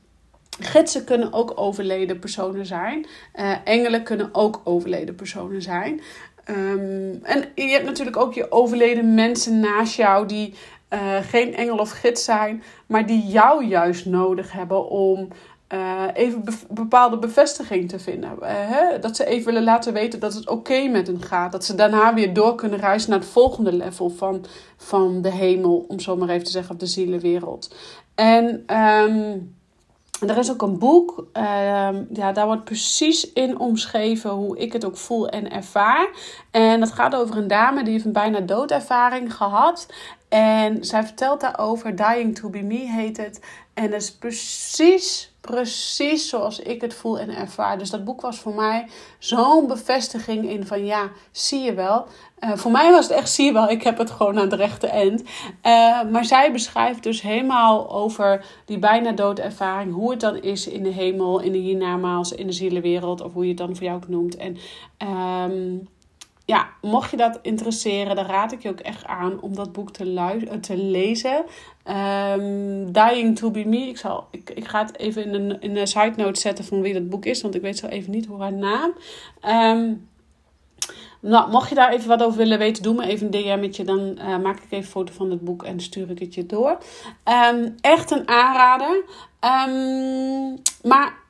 gidsen 0.59 1.03
kunnen 1.03 1.33
ook 1.33 1.51
overleden 1.55 2.19
personen 2.19 2.65
zijn. 2.65 3.05
Uh, 3.35 3.55
engelen 3.63 4.03
kunnen 4.03 4.29
ook 4.31 4.61
overleden 4.63 5.15
personen 5.15 5.61
zijn. 5.61 6.01
Um, 6.49 7.19
en 7.23 7.45
je 7.55 7.71
hebt 7.71 7.85
natuurlijk 7.85 8.17
ook 8.17 8.33
je 8.33 8.51
overleden 8.51 9.13
mensen 9.13 9.59
naast 9.59 9.95
jou 9.95 10.25
die 10.25 10.53
uh, 10.93 11.15
geen 11.21 11.55
engel 11.55 11.77
of 11.77 11.91
gids 11.91 12.23
zijn, 12.23 12.63
maar 12.85 13.05
die 13.05 13.27
jou 13.27 13.65
juist 13.65 14.05
nodig 14.05 14.51
hebben 14.51 14.89
om 14.89 15.27
uh, 15.73 16.03
even 16.13 16.43
be 16.43 16.53
bepaalde 16.69 17.17
bevestiging 17.17 17.89
te 17.89 17.99
vinden. 17.99 18.31
Uh, 18.41 18.47
hè? 18.49 18.99
Dat 18.99 19.15
ze 19.15 19.25
even 19.25 19.45
willen 19.45 19.63
laten 19.63 19.93
weten 19.93 20.19
dat 20.19 20.33
het 20.33 20.49
oké 20.49 20.87
met 20.87 21.07
hen 21.07 21.21
gaat. 21.21 21.51
Dat 21.51 21.65
ze 21.65 21.75
daarna 21.75 22.13
weer 22.13 22.33
door 22.33 22.55
kunnen 22.55 22.79
reizen 22.79 23.09
naar 23.09 23.19
het 23.19 23.27
volgende 23.27 23.73
level 23.73 24.09
van, 24.09 24.45
van 24.77 25.21
de 25.21 25.31
hemel, 25.31 25.85
om 25.87 25.99
zo 25.99 26.15
maar 26.15 26.29
even 26.29 26.45
te 26.45 26.51
zeggen, 26.51 26.73
of 26.73 26.79
de 26.79 26.85
zielenwereld. 26.85 27.75
En 28.15 28.45
um, 28.77 29.55
er 30.19 30.37
is 30.37 30.51
ook 30.51 30.61
een 30.61 30.79
boek, 30.79 31.25
uh, 31.33 31.89
ja, 32.13 32.31
daar 32.31 32.45
wordt 32.45 32.63
precies 32.63 33.33
in 33.33 33.59
omschreven 33.59 34.29
hoe 34.29 34.57
ik 34.57 34.73
het 34.73 34.85
ook 34.85 34.97
voel 34.97 35.29
en 35.29 35.51
ervaar. 35.51 36.09
En 36.51 36.79
dat 36.79 36.91
gaat 36.91 37.15
over 37.15 37.37
een 37.37 37.47
dame 37.47 37.83
die 37.83 37.91
heeft 37.93 38.05
een 38.05 38.11
bijna 38.11 38.39
doodervaring 38.39 39.35
gehad. 39.35 39.87
En 40.29 40.85
zij 40.85 41.03
vertelt 41.03 41.41
daarover, 41.41 41.95
Dying 41.95 42.35
to 42.35 42.49
be 42.49 42.61
Me 42.61 42.91
heet 42.91 43.17
het. 43.17 43.41
En 43.73 43.91
dat 43.91 44.01
is 44.01 44.11
precies, 44.11 45.33
precies 45.51 46.29
zoals 46.29 46.59
ik 46.59 46.81
het 46.81 46.93
voel 46.93 47.19
en 47.19 47.35
ervaar. 47.35 47.77
Dus 47.77 47.89
dat 47.89 48.03
boek 48.03 48.21
was 48.21 48.39
voor 48.39 48.53
mij 48.53 48.87
zo'n 49.19 49.67
bevestiging 49.67 50.49
in 50.49 50.65
van 50.65 50.85
ja, 50.85 51.09
zie 51.31 51.59
je 51.59 51.73
wel. 51.73 52.05
Uh, 52.39 52.55
voor 52.55 52.71
mij 52.71 52.91
was 52.91 53.07
het 53.07 53.17
echt, 53.17 53.29
zie 53.29 53.45
je 53.45 53.53
wel, 53.53 53.69
ik 53.69 53.83
heb 53.83 53.97
het 53.97 54.11
gewoon 54.11 54.37
aan 54.37 54.49
het 54.49 54.53
rechte 54.53 54.87
eind. 54.87 55.21
Uh, 55.21 56.03
maar 56.11 56.25
zij 56.25 56.51
beschrijft 56.51 57.03
dus 57.03 57.21
helemaal 57.21 57.91
over 57.91 58.45
die 58.65 58.79
bijna 58.79 59.11
doodervaring. 59.11 59.93
Hoe 59.93 60.11
het 60.11 60.19
dan 60.19 60.41
is 60.41 60.67
in 60.67 60.83
de 60.83 60.89
hemel, 60.89 61.39
in 61.39 61.51
de 61.51 61.57
hiernamaals, 61.57 62.31
in 62.31 62.47
de 62.47 62.53
zielenwereld. 62.53 63.21
Of 63.21 63.33
hoe 63.33 63.43
je 63.43 63.49
het 63.49 63.57
dan 63.57 63.75
voor 63.75 63.85
jou 63.85 63.95
ook 63.95 64.07
noemt. 64.07 64.35
En... 64.35 64.57
Um, 65.51 65.87
ja, 66.47 66.69
mocht 66.81 67.11
je 67.11 67.17
dat 67.17 67.39
interesseren, 67.41 68.15
dan 68.15 68.25
raad 68.25 68.51
ik 68.51 68.61
je 68.61 68.69
ook 68.69 68.79
echt 68.79 69.05
aan 69.05 69.41
om 69.41 69.55
dat 69.55 69.71
boek 69.71 69.91
te, 69.91 70.13
eh, 70.13 70.59
te 70.59 70.77
lezen. 70.77 71.45
Um, 71.85 72.91
Dying 72.91 73.37
to 73.37 73.51
be 73.51 73.65
me. 73.65 73.77
Ik, 73.77 73.97
zal, 73.97 74.27
ik, 74.31 74.49
ik 74.49 74.67
ga 74.67 74.85
het 74.85 74.97
even 74.97 75.23
in 75.23 75.33
een, 75.33 75.61
in 75.61 75.77
een 75.77 75.87
side 75.87 76.13
note 76.15 76.39
zetten 76.39 76.65
van 76.65 76.81
wie 76.81 76.93
dat 76.93 77.09
boek 77.09 77.25
is, 77.25 77.41
want 77.41 77.55
ik 77.55 77.61
weet 77.61 77.77
zo 77.77 77.87
even 77.87 78.11
niet 78.11 78.25
hoe 78.25 78.41
haar 78.41 78.53
naam. 78.53 78.93
Um, 79.45 80.07
nou, 81.19 81.51
mocht 81.51 81.69
je 81.69 81.75
daar 81.75 81.91
even 81.91 82.07
wat 82.07 82.23
over 82.23 82.37
willen 82.37 82.59
weten, 82.59 82.83
doe 82.83 82.93
me 82.93 83.07
even 83.07 83.25
een 83.25 83.59
DM'tje. 83.59 83.83
Dan 83.83 83.99
uh, 83.99 84.37
maak 84.37 84.57
ik 84.57 84.63
even 84.63 84.77
een 84.77 84.83
foto 84.83 85.13
van 85.13 85.31
het 85.31 85.41
boek 85.41 85.63
en 85.63 85.79
stuur 85.79 86.09
ik 86.09 86.19
het 86.19 86.33
je 86.33 86.45
door. 86.45 86.77
Um, 87.51 87.75
echt 87.81 88.11
een 88.11 88.27
aanrader. 88.27 89.03
maar 90.83 91.25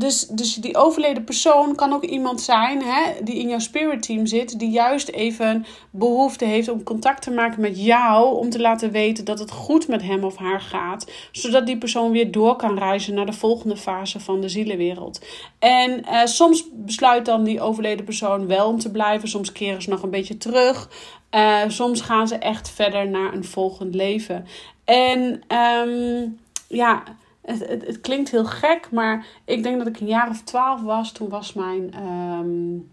dus, 0.00 0.26
dus 0.26 0.54
die 0.54 0.76
overleden 0.76 1.24
persoon 1.24 1.74
kan 1.74 1.92
ook 1.92 2.04
iemand 2.04 2.40
zijn 2.40 2.82
hè, 2.82 3.12
die 3.22 3.38
in 3.38 3.48
jouw 3.48 3.58
spirit 3.58 4.02
team 4.02 4.26
zit, 4.26 4.58
die 4.58 4.70
juist 4.70 5.08
even 5.08 5.66
behoefte 5.90 6.44
heeft 6.44 6.68
om 6.68 6.82
contact 6.82 7.22
te 7.22 7.30
maken 7.30 7.60
met 7.60 7.84
jou, 7.84 8.36
om 8.36 8.50
te 8.50 8.60
laten 8.60 8.90
weten 8.90 9.24
dat 9.24 9.38
het 9.38 9.50
goed 9.50 9.88
met 9.88 10.02
hem 10.02 10.24
of 10.24 10.36
haar 10.36 10.60
gaat, 10.60 11.10
zodat 11.32 11.66
die 11.66 11.78
persoon 11.78 12.10
weer 12.10 12.30
door 12.30 12.56
kan 12.56 12.78
reizen 12.78 13.14
naar 13.14 13.26
de 13.26 13.32
volgende 13.32 13.76
fase 13.76 14.20
van 14.20 14.40
de 14.40 14.48
zielenwereld. 14.48 15.24
En 15.58 16.04
eh, 16.04 16.26
soms 16.26 16.64
besluit 16.72 17.26
dan 17.26 17.44
die 17.44 17.60
overleden 17.60 18.04
persoon 18.04 18.46
wel 18.46 18.68
om 18.68 18.78
te 18.78 18.90
blijven, 18.90 19.28
soms 19.28 19.52
keren 19.52 19.82
ze 19.82 19.90
nog 19.90 20.02
een 20.02 20.10
beetje 20.10 20.36
terug, 20.36 20.88
uh, 21.30 21.60
soms 21.68 22.00
gaan 22.00 22.28
ze 22.28 22.34
echt 22.34 22.70
verder 22.70 23.08
naar 23.08 23.32
een 23.32 23.44
volgend 23.44 23.94
leven. 23.94 24.46
En 24.84 25.42
um, 25.86 26.38
ja 26.68 27.02
het, 27.42 27.60
het, 27.86 28.00
klinkt 28.00 28.30
heel 28.30 28.44
gek, 28.44 28.88
maar 28.90 29.26
ik 29.44 29.62
denk 29.62 29.78
dat 29.78 29.86
ik 29.86 30.00
een 30.00 30.06
jaar 30.06 30.28
of 30.28 30.42
twaalf 30.42 30.82
was. 30.82 31.12
Toen 31.12 31.28
was 31.28 31.52
mijn 31.52 32.06
um, 32.06 32.90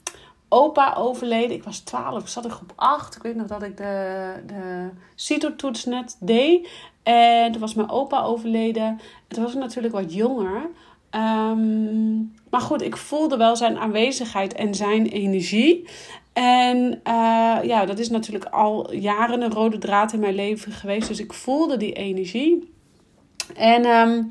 opa 0.49 0.93
overleden. 0.97 1.55
Ik 1.55 1.63
was 1.63 1.79
twaalf, 1.79 2.21
ik 2.21 2.27
zat 2.27 2.45
in 2.45 2.51
groep 2.51 2.73
acht. 2.75 3.15
Ik 3.15 3.21
weet 3.21 3.35
nog 3.35 3.47
dat 3.47 3.63
ik 3.63 3.77
de, 3.77 4.33
de 4.45 4.89
CITO-toets 5.15 5.85
net 5.85 6.17
deed. 6.19 6.69
En 7.03 7.51
toen 7.51 7.61
was 7.61 7.73
mijn 7.73 7.89
opa 7.89 8.21
overleden. 8.21 8.99
toen 9.27 9.43
was 9.43 9.53
ik 9.53 9.59
natuurlijk 9.59 9.93
wat 9.93 10.13
jonger. 10.13 10.69
Um, 11.11 12.33
maar 12.49 12.61
goed, 12.61 12.81
ik 12.81 12.97
voelde 12.97 13.37
wel 13.37 13.55
zijn 13.55 13.77
aanwezigheid 13.77 14.53
en 14.53 14.75
zijn 14.75 15.05
energie. 15.05 15.87
En 16.33 17.01
uh, 17.07 17.57
ja, 17.63 17.85
dat 17.85 17.99
is 17.99 18.09
natuurlijk 18.09 18.45
al 18.45 18.93
jaren 18.93 19.41
een 19.41 19.51
rode 19.51 19.77
draad 19.77 20.13
in 20.13 20.19
mijn 20.19 20.35
leven 20.35 20.71
geweest. 20.71 21.07
Dus 21.07 21.19
ik 21.19 21.33
voelde 21.33 21.77
die 21.77 21.93
energie. 21.93 22.75
En 23.55 23.85
um, 23.85 24.27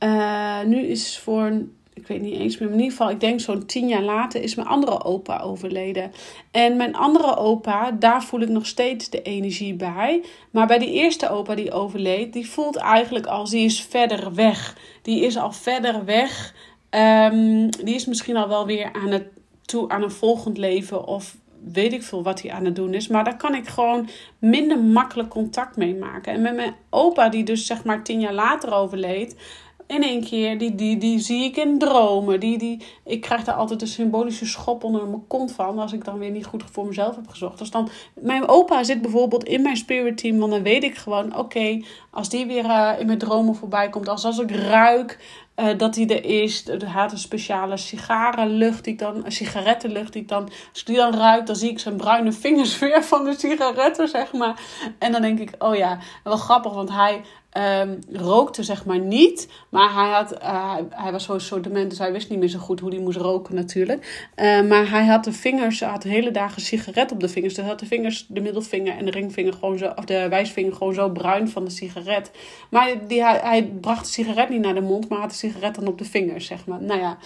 uh, 0.00 0.62
nu 0.62 0.78
is 0.78 1.18
voor, 1.18 1.62
ik 1.92 2.06
weet 2.06 2.20
niet 2.20 2.38
eens 2.38 2.58
meer, 2.58 2.68
in 2.68 2.74
ieder 2.74 2.90
geval, 2.90 3.10
ik 3.10 3.20
denk 3.20 3.40
zo'n 3.40 3.66
tien 3.66 3.88
jaar 3.88 4.02
later 4.02 4.42
is 4.42 4.54
mijn 4.54 4.68
andere 4.68 5.04
opa 5.04 5.40
overleden. 5.40 6.12
En 6.50 6.76
mijn 6.76 6.96
andere 6.96 7.36
opa, 7.36 7.90
daar 7.90 8.24
voel 8.24 8.40
ik 8.40 8.48
nog 8.48 8.66
steeds 8.66 9.10
de 9.10 9.22
energie 9.22 9.74
bij. 9.74 10.22
Maar 10.50 10.66
bij 10.66 10.78
die 10.78 10.92
eerste 10.92 11.30
opa 11.30 11.54
die 11.54 11.72
overleed, 11.72 12.32
die 12.32 12.50
voelt 12.50 12.76
eigenlijk 12.76 13.26
als 13.26 13.50
die 13.50 13.64
is 13.64 13.80
verder 13.80 14.34
weg. 14.34 14.76
Die 15.02 15.24
is 15.24 15.36
al 15.36 15.52
verder 15.52 16.04
weg. 16.04 16.54
Um, 16.90 17.70
die 17.70 17.94
is 17.94 18.04
misschien 18.04 18.36
al 18.36 18.48
wel 18.48 18.66
weer 18.66 18.92
aan 18.92 19.10
het 19.10 19.26
toe 19.64 19.88
aan 19.88 20.02
een 20.02 20.10
volgend 20.10 20.58
leven 20.58 21.06
of 21.06 21.36
weet 21.72 21.92
ik 21.92 22.02
veel 22.02 22.22
wat 22.22 22.42
hij 22.42 22.52
aan 22.52 22.64
het 22.64 22.76
doen 22.76 22.94
is. 22.94 23.08
Maar 23.08 23.24
daar 23.24 23.36
kan 23.36 23.54
ik 23.54 23.68
gewoon 23.68 24.08
minder 24.38 24.78
makkelijk 24.78 25.28
contact 25.28 25.76
mee 25.76 25.94
maken. 25.94 26.32
En 26.32 26.42
met 26.42 26.54
mijn 26.54 26.74
opa, 26.90 27.28
die 27.28 27.44
dus 27.44 27.66
zeg 27.66 27.84
maar 27.84 28.02
tien 28.02 28.20
jaar 28.20 28.32
later 28.32 28.72
overleed. 28.72 29.36
In 29.86 30.02
één 30.02 30.24
keer, 30.24 30.58
die, 30.58 30.74
die, 30.74 30.98
die 30.98 31.18
zie 31.18 31.44
ik 31.44 31.56
in 31.56 31.78
dromen. 31.78 32.40
Die, 32.40 32.58
die, 32.58 32.82
ik 33.04 33.20
krijg 33.20 33.44
daar 33.44 33.54
altijd 33.54 33.80
een 33.80 33.86
symbolische 33.86 34.46
schop 34.46 34.84
onder 34.84 35.06
mijn 35.06 35.26
kont 35.26 35.52
van. 35.52 35.78
Als 35.78 35.92
ik 35.92 36.04
dan 36.04 36.18
weer 36.18 36.30
niet 36.30 36.46
goed 36.46 36.64
voor 36.72 36.86
mezelf 36.86 37.16
heb 37.16 37.28
gezocht. 37.28 37.58
Dus 37.58 37.70
dan, 37.70 37.88
mijn 38.14 38.48
opa 38.48 38.84
zit 38.84 39.02
bijvoorbeeld 39.02 39.44
in 39.44 39.62
mijn 39.62 39.76
spirit 39.76 40.16
team. 40.16 40.38
Want 40.38 40.52
dan 40.52 40.62
weet 40.62 40.84
ik 40.84 40.96
gewoon, 40.96 41.36
oké, 41.38 41.82
als 42.10 42.28
die 42.28 42.46
weer 42.46 42.64
uh, 42.64 42.90
in 42.98 43.06
mijn 43.06 43.18
dromen 43.18 43.54
voorbij 43.54 43.88
komt. 43.88 44.08
Als, 44.08 44.24
als 44.24 44.38
ik 44.38 44.50
ruik 44.50 45.18
uh, 45.56 45.78
dat 45.78 45.94
die 45.94 46.14
er 46.14 46.24
is. 46.44 46.68
Er 46.68 46.88
had 46.88 47.12
een 47.12 47.18
speciale 47.18 47.76
sigarenlucht 47.76 48.84
die 48.84 48.92
ik 48.92 48.98
dan, 48.98 49.24
sigarettenlucht 49.26 50.12
die 50.12 50.22
ik 50.22 50.28
dan, 50.28 50.44
als 50.44 50.80
ik 50.80 50.86
die 50.86 50.96
dan 50.96 51.14
ruik, 51.14 51.46
dan 51.46 51.56
zie 51.56 51.70
ik 51.70 51.78
zijn 51.78 51.96
bruine 51.96 52.32
vingers 52.32 52.78
weer 52.80 53.04
van 53.04 53.24
de 53.24 53.34
sigaretten, 53.38 54.08
zeg 54.08 54.32
maar. 54.32 54.60
En 54.98 55.12
dan 55.12 55.22
denk 55.22 55.38
ik, 55.38 55.50
oh 55.58 55.74
ja, 55.74 55.98
wel 56.24 56.36
grappig, 56.36 56.72
want 56.72 56.90
hij 56.90 57.22
um, 57.56 57.98
rookte 58.12 58.62
zeg 58.62 58.84
maar 58.84 58.98
niet. 58.98 59.48
Maar 59.68 59.94
hij, 59.94 60.10
had, 60.10 60.42
uh, 60.42 60.76
hij 60.90 61.12
was 61.12 61.46
zo 61.46 61.60
dement, 61.60 61.90
dus 61.90 61.98
hij 61.98 62.12
wist 62.12 62.30
niet 62.30 62.38
meer 62.38 62.48
zo 62.48 62.58
goed 62.58 62.80
hoe 62.80 62.90
hij 62.90 63.00
moest 63.00 63.18
roken 63.18 63.54
natuurlijk. 63.54 64.30
Uh, 64.36 64.62
maar 64.62 64.90
hij 64.90 65.06
had 65.06 65.24
de 65.24 65.32
vingers, 65.32 65.80
had 65.80 66.02
de 66.02 66.08
hele 66.08 66.30
dagen 66.30 66.62
sigaret 66.62 67.12
op 67.12 67.20
de 67.20 67.28
vingers. 67.28 67.54
Dus 67.54 67.62
hij 67.62 67.72
had 67.72 67.80
de 67.80 67.86
vingers, 67.86 68.26
de 68.28 68.40
middelvinger 68.40 68.96
en 68.96 69.04
de 69.04 69.10
ringvinger 69.10 69.52
gewoon 69.52 69.78
zo, 69.78 69.92
of 69.96 70.04
de 70.04 70.28
wijsvinger 70.28 70.72
gewoon 70.72 70.94
zo 70.94 71.08
bruin 71.10 71.48
van 71.48 71.64
de 71.64 71.70
sigaret. 71.70 72.30
Maar 72.70 73.06
die, 73.06 73.22
hij, 73.22 73.40
hij 73.42 73.64
bracht 73.64 74.04
de 74.04 74.10
sigaret 74.10 74.48
niet 74.48 74.60
naar 74.60 74.74
de 74.74 74.80
mond, 74.80 75.08
maar 75.08 75.18
had 75.18 75.30
de 75.30 75.36
sigaret 75.36 75.74
dan 75.74 75.86
op 75.86 75.98
de 75.98 76.04
vingers, 76.04 76.46
zeg 76.46 76.66
maar. 76.66 76.82
Nou 76.82 77.00
ja, 77.00 77.18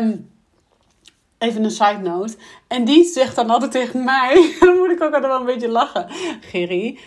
um, 0.00 0.32
Even 1.44 1.64
een 1.64 1.70
side 1.70 1.98
note. 2.02 2.36
En 2.74 2.84
die 2.84 3.04
zegt 3.04 3.36
dan 3.36 3.50
altijd 3.50 3.70
tegen 3.70 4.04
mij. 4.04 4.34
dan 4.60 4.76
moet 4.76 4.90
ik 4.90 5.02
ook 5.02 5.14
altijd 5.14 5.32
wel 5.32 5.40
een 5.40 5.46
beetje 5.46 5.68
lachen. 5.68 6.06
Gerry, 6.40 6.98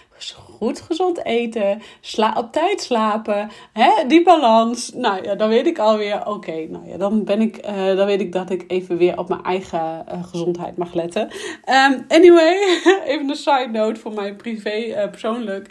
goed 0.58 0.82
gezond 0.82 1.26
eten, 1.26 1.82
sla 2.02 2.34
op 2.38 2.52
tijd 2.52 2.82
slapen, 2.82 3.50
hè, 3.74 4.08
die 4.08 4.24
balans. 4.24 4.94
Nou 4.94 5.24
ja, 5.24 5.36
dan 5.36 5.50
weet 5.50 5.68
ik 5.68 5.80
alweer, 5.80 6.26
oké, 6.26 6.68
nou 6.70 6.88
ja, 6.88 6.98
dan 6.98 7.24
ben 7.24 7.42
ik, 7.42 7.66
uh, 7.66 7.96
dan 7.96 8.06
weet 8.06 8.22
ik 8.22 8.32
dat 8.32 8.50
ik 8.50 8.64
even 8.68 8.98
weer 8.98 9.18
op 9.18 9.30
mijn 9.30 9.44
eigen 9.44 10.06
uh, 10.12 10.24
gezondheid 10.24 10.78
mag 10.78 10.94
letten. 10.94 11.22
Um, 11.22 12.06
anyway, 12.08 12.58
even 13.06 13.30
een 13.30 13.36
side 13.36 13.70
note 13.72 14.00
voor 14.00 14.14
mij 14.14 14.36
privé, 14.36 14.76
uh, 14.76 15.10
persoonlijk. 15.10 15.70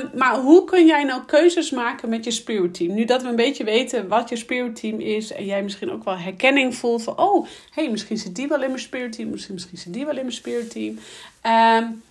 Um, 0.00 0.10
maar 0.18 0.36
hoe 0.36 0.64
kun 0.64 0.86
jij 0.86 1.04
nou 1.04 1.22
keuzes 1.26 1.70
maken 1.70 2.08
met 2.08 2.24
je 2.24 2.30
spirit 2.30 2.74
team? 2.74 2.94
Nu 2.94 3.04
dat 3.04 3.22
we 3.22 3.28
een 3.28 3.36
beetje 3.36 3.64
weten 3.64 4.08
wat 4.08 4.28
je 4.28 4.36
spirit 4.36 4.76
team 4.76 5.00
is 5.00 5.32
en 5.32 5.44
jij 5.44 5.62
misschien 5.62 5.90
ook 5.90 6.04
wel 6.04 6.16
herkenning 6.16 6.74
voelt 6.74 7.02
van, 7.02 7.18
oh, 7.18 7.46
hey, 7.70 7.90
misschien 7.90 8.16
zit 8.16 8.34
die 8.34 8.48
wel 8.48 8.62
in 8.62 8.68
mijn 8.68 8.80
spirit 8.80 9.11
misschien, 9.18 9.58
zit 9.58 9.92
die 9.92 10.04
wel 10.04 10.16
in 10.16 10.22
mijn 10.22 10.32
spirit 10.32 10.70
team. 10.70 10.98
Um, 11.46 12.02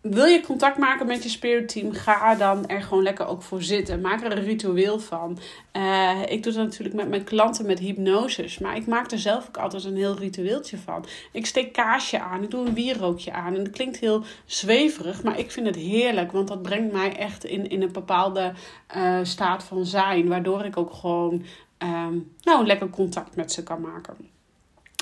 wil 0.00 0.24
je 0.24 0.40
contact 0.40 0.78
maken 0.78 1.06
met 1.06 1.22
je 1.22 1.28
spirit 1.28 1.68
team, 1.68 1.92
ga 1.92 2.34
dan 2.34 2.66
er 2.68 2.82
gewoon 2.82 3.02
lekker 3.02 3.26
ook 3.26 3.42
voor 3.42 3.62
zitten. 3.62 4.00
Maak 4.00 4.24
er 4.24 4.32
een 4.32 4.44
ritueel 4.44 4.98
van. 4.98 5.38
Uh, 5.76 6.20
ik 6.28 6.42
doe 6.42 6.52
dat 6.52 6.64
natuurlijk 6.64 6.96
met 6.96 7.08
mijn 7.08 7.24
klanten 7.24 7.66
met 7.66 7.78
hypnoses. 7.78 8.58
Maar 8.58 8.76
ik 8.76 8.86
maak 8.86 9.10
er 9.10 9.18
zelf 9.18 9.48
ook 9.48 9.56
altijd 9.56 9.84
een 9.84 9.96
heel 9.96 10.16
ritueeltje 10.16 10.78
van. 10.78 11.04
Ik 11.32 11.46
steek 11.46 11.72
kaasje 11.72 12.20
aan, 12.20 12.42
ik 12.42 12.50
doe 12.50 12.66
een 12.66 12.74
wierookje 12.74 13.32
aan. 13.32 13.56
En 13.56 13.64
dat 13.64 13.72
klinkt 13.72 13.98
heel 13.98 14.24
zweverig, 14.44 15.22
maar 15.22 15.38
ik 15.38 15.50
vind 15.50 15.66
het 15.66 15.76
heerlijk. 15.76 16.32
Want 16.32 16.48
dat 16.48 16.62
brengt 16.62 16.92
mij 16.92 17.16
echt 17.16 17.44
in, 17.44 17.70
in 17.70 17.82
een 17.82 17.92
bepaalde 17.92 18.52
uh, 18.96 19.18
staat 19.22 19.64
van 19.64 19.86
zijn. 19.86 20.28
Waardoor 20.28 20.64
ik 20.64 20.76
ook 20.76 20.92
gewoon 20.92 21.44
um, 21.78 22.32
nou, 22.42 22.66
lekker 22.66 22.90
contact 22.90 23.36
met 23.36 23.52
ze 23.52 23.62
kan 23.62 23.80
maken. 23.80 24.16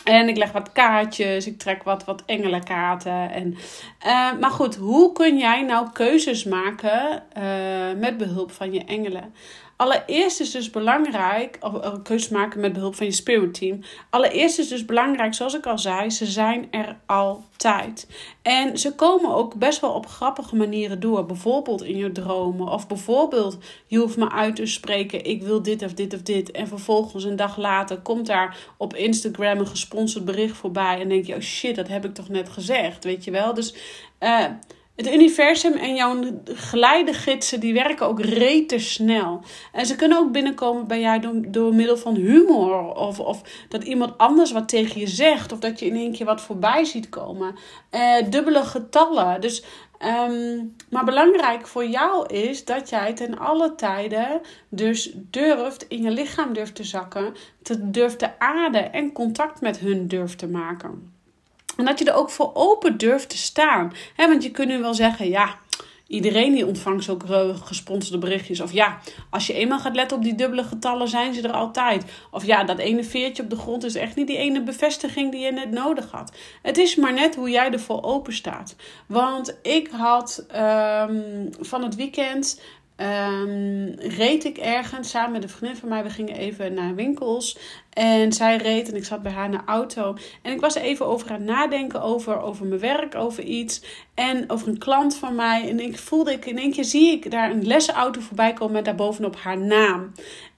En 0.09 0.29
ik 0.29 0.37
leg 0.37 0.53
wat 0.53 0.73
kaartjes, 0.73 1.47
ik 1.47 1.59
trek 1.59 1.83
wat, 1.83 2.05
wat 2.05 2.23
engelenkaarten. 2.27 3.31
En, 3.31 3.57
uh, 4.07 4.39
maar 4.41 4.51
goed, 4.51 4.77
hoe 4.77 5.13
kun 5.13 5.39
jij 5.39 5.63
nou 5.63 5.89
keuzes 5.93 6.45
maken 6.45 7.23
uh, 7.39 8.01
met 8.01 8.17
behulp 8.17 8.51
van 8.53 8.73
je 8.73 8.85
engelen? 8.85 9.35
Allereerst 9.79 10.41
is 10.41 10.51
dus 10.51 10.71
belangrijk, 10.71 11.59
of 11.61 12.03
keuzes 12.03 12.29
maken 12.29 12.61
met 12.61 12.73
behulp 12.73 12.95
van 12.95 13.07
je 13.07 13.13
spirit 13.13 13.55
team. 13.55 13.81
Allereerst 14.11 14.59
is 14.59 14.69
dus 14.69 14.85
belangrijk, 14.85 15.35
zoals 15.35 15.55
ik 15.55 15.67
al 15.67 15.79
zei, 15.79 16.11
ze 16.11 16.27
zijn 16.27 16.69
er 16.71 16.99
altijd. 17.07 18.09
En 18.43 18.79
ze 18.79 18.95
komen 18.95 19.35
ook 19.35 19.55
best 19.55 19.81
wel 19.81 19.93
op 19.93 20.07
grappige 20.07 20.57
manieren 20.57 21.01
door. 21.01 21.27
Bijvoorbeeld 21.27 21.83
in 21.83 21.97
je 21.97 22.13
dromen. 22.13 22.69
Of 22.69 22.87
bijvoorbeeld, 22.87 23.59
je 23.87 23.99
hoeft 23.99 24.17
me 24.17 24.31
uit 24.31 24.57
te 24.57 24.67
spreken, 24.67 25.25
ik 25.25 25.43
wil 25.43 25.63
dit 25.63 25.83
of 25.83 25.95
dit 25.95 26.15
of 26.15 26.23
dit. 26.23 26.51
En 26.51 26.69
vervolgens 26.69 27.25
een 27.25 27.37
dag 27.37 27.57
later 27.57 27.99
komt 27.99 28.27
daar 28.27 28.57
op 28.77 28.95
Instagram 28.95 29.59
een 29.59 29.67
gesponsord 29.67 30.25
bericht 30.25 30.57
voorbij. 30.57 31.01
En 31.01 31.09
denk 31.09 31.25
je, 31.25 31.35
oh 31.35 31.41
shit, 31.41 31.77
dat 31.77 31.89
heb 31.89 32.05
ik 32.05 32.15
toch 32.15 32.29
net 32.29 32.49
gezegd, 32.49 33.05
weet 33.05 33.25
je 33.25 33.31
wel. 33.31 33.55
Dus... 33.55 33.75
Uh, 34.21 34.45
het 34.99 35.13
universum 35.13 35.73
en 35.73 35.95
jouw 35.95 36.21
geleidegidsen 36.45 37.61
die 37.61 37.73
werken 37.73 38.07
ook 38.07 38.21
snel. 38.77 39.41
En 39.73 39.87
ze 39.87 39.97
kunnen 39.97 40.19
ook 40.19 40.33
binnenkomen 40.33 40.87
bij 40.87 41.01
jou 41.01 41.41
door, 41.49 41.75
middel 41.75 41.97
van 41.97 42.15
humor. 42.15 42.95
Of, 42.95 43.21
of 43.21 43.43
dat 43.69 43.85
iemand 43.85 44.19
anders 44.19 44.53
wat 44.53 44.69
tegen 44.69 45.01
je 45.01 45.07
zegt. 45.07 45.53
Of 45.53 45.59
dat 45.59 45.79
je 45.79 45.87
in 45.87 45.97
één 45.97 46.13
keer 46.13 46.27
wat 46.27 46.41
voorbij 46.41 46.85
ziet 46.85 47.09
komen. 47.09 47.55
Eh, 47.91 48.17
dubbele 48.31 48.65
getallen. 48.65 49.41
Dus, 49.41 49.65
um, 50.29 50.77
maar 50.91 51.05
belangrijk 51.05 51.67
voor 51.67 51.87
jou 51.87 52.35
is 52.35 52.65
dat 52.65 52.89
jij 52.89 53.13
ten 53.13 53.39
alle 53.39 53.75
tijden 53.75 54.41
dus 54.69 55.13
durft 55.15 55.87
in 55.89 56.03
je 56.03 56.11
lichaam 56.11 56.53
durft 56.53 56.75
te 56.75 56.85
zakken. 56.85 57.35
Te 57.63 57.91
durft 57.91 58.19
te 58.19 58.39
aarden 58.39 58.93
en 58.93 59.13
contact 59.13 59.61
met 59.61 59.79
hun 59.79 60.09
durft 60.09 60.39
te 60.39 60.49
maken. 60.49 61.18
En 61.79 61.85
dat 61.85 61.99
je 61.99 62.05
er 62.05 62.15
ook 62.15 62.31
voor 62.31 62.51
open 62.55 62.97
durft 62.97 63.29
te 63.29 63.37
staan. 63.37 63.93
He, 64.15 64.29
want 64.29 64.43
je 64.43 64.51
kunt 64.51 64.69
nu 64.69 64.79
wel 64.79 64.95
zeggen, 64.95 65.29
ja, 65.29 65.59
iedereen 66.07 66.53
die 66.53 66.67
ontvangt 66.67 67.05
zulke 67.05 67.55
gesponsorde 67.65 68.19
berichtjes. 68.19 68.61
Of 68.61 68.73
ja, 68.73 68.99
als 69.31 69.47
je 69.47 69.53
eenmaal 69.53 69.79
gaat 69.79 69.95
letten 69.95 70.17
op 70.17 70.23
die 70.23 70.35
dubbele 70.35 70.63
getallen, 70.65 71.09
zijn 71.09 71.35
ze 71.35 71.43
er 71.43 71.53
altijd. 71.53 72.05
Of 72.31 72.45
ja, 72.45 72.65
dat 72.65 72.79
ene 72.79 73.05
veertje 73.05 73.43
op 73.43 73.51
de 73.51 73.57
grond 73.57 73.85
is 73.85 73.95
echt 73.95 74.17
niet 74.17 74.27
die 74.27 74.37
ene 74.37 74.63
bevestiging 74.63 75.31
die 75.33 75.41
je 75.41 75.53
net 75.53 75.71
nodig 75.71 76.11
had. 76.11 76.33
Het 76.63 76.79
is 76.79 76.97
maar 76.97 77.13
net 77.13 77.35
hoe 77.35 77.51
jij 77.51 77.71
ervoor 77.71 78.03
open 78.03 78.33
staat. 78.33 78.77
Want 79.07 79.59
ik 79.63 79.89
had 79.91 80.47
um, 80.57 81.49
van 81.61 81.83
het 81.83 81.95
weekend 81.95 82.61
um, 83.01 83.95
reed 83.99 84.45
ik 84.45 84.59
ergens 84.59 85.11
samen 85.11 85.33
met 85.33 85.43
een 85.43 85.49
vriendin 85.49 85.77
van 85.77 85.89
mij. 85.89 86.03
We 86.03 86.11
gingen 86.11 86.37
even 86.37 86.75
naar 86.75 86.95
winkels. 86.95 87.59
En 87.91 88.33
zij 88.33 88.57
reed 88.57 88.89
en 88.89 88.97
ik 88.97 89.05
zat 89.05 89.23
bij 89.23 89.33
haar 89.33 89.45
in 89.45 89.51
de 89.51 89.61
auto. 89.67 90.17
En 90.43 90.53
ik 90.53 90.61
was 90.61 90.75
even 90.75 91.07
over 91.07 91.31
aan 91.31 91.45
nadenken 91.45 92.03
over, 92.03 92.41
over 92.41 92.67
mijn 92.67 92.81
werk, 92.81 93.15
over 93.15 93.43
iets. 93.43 93.83
En 94.15 94.51
over 94.51 94.69
een 94.69 94.79
klant 94.79 95.17
van 95.17 95.35
mij. 95.35 95.69
En 95.69 95.81
ik 95.81 95.99
voelde, 95.99 96.33
ik, 96.33 96.47
in 96.47 96.59
één 96.59 96.73
keer 96.73 96.85
zie 96.85 97.13
ik 97.13 97.31
daar 97.31 97.51
een 97.51 97.67
lesauto 97.67 98.21
voorbij 98.21 98.53
komen 98.53 98.73
met 98.73 98.85
daarbovenop 98.85 99.37
haar 99.37 99.59
naam. 99.59 100.13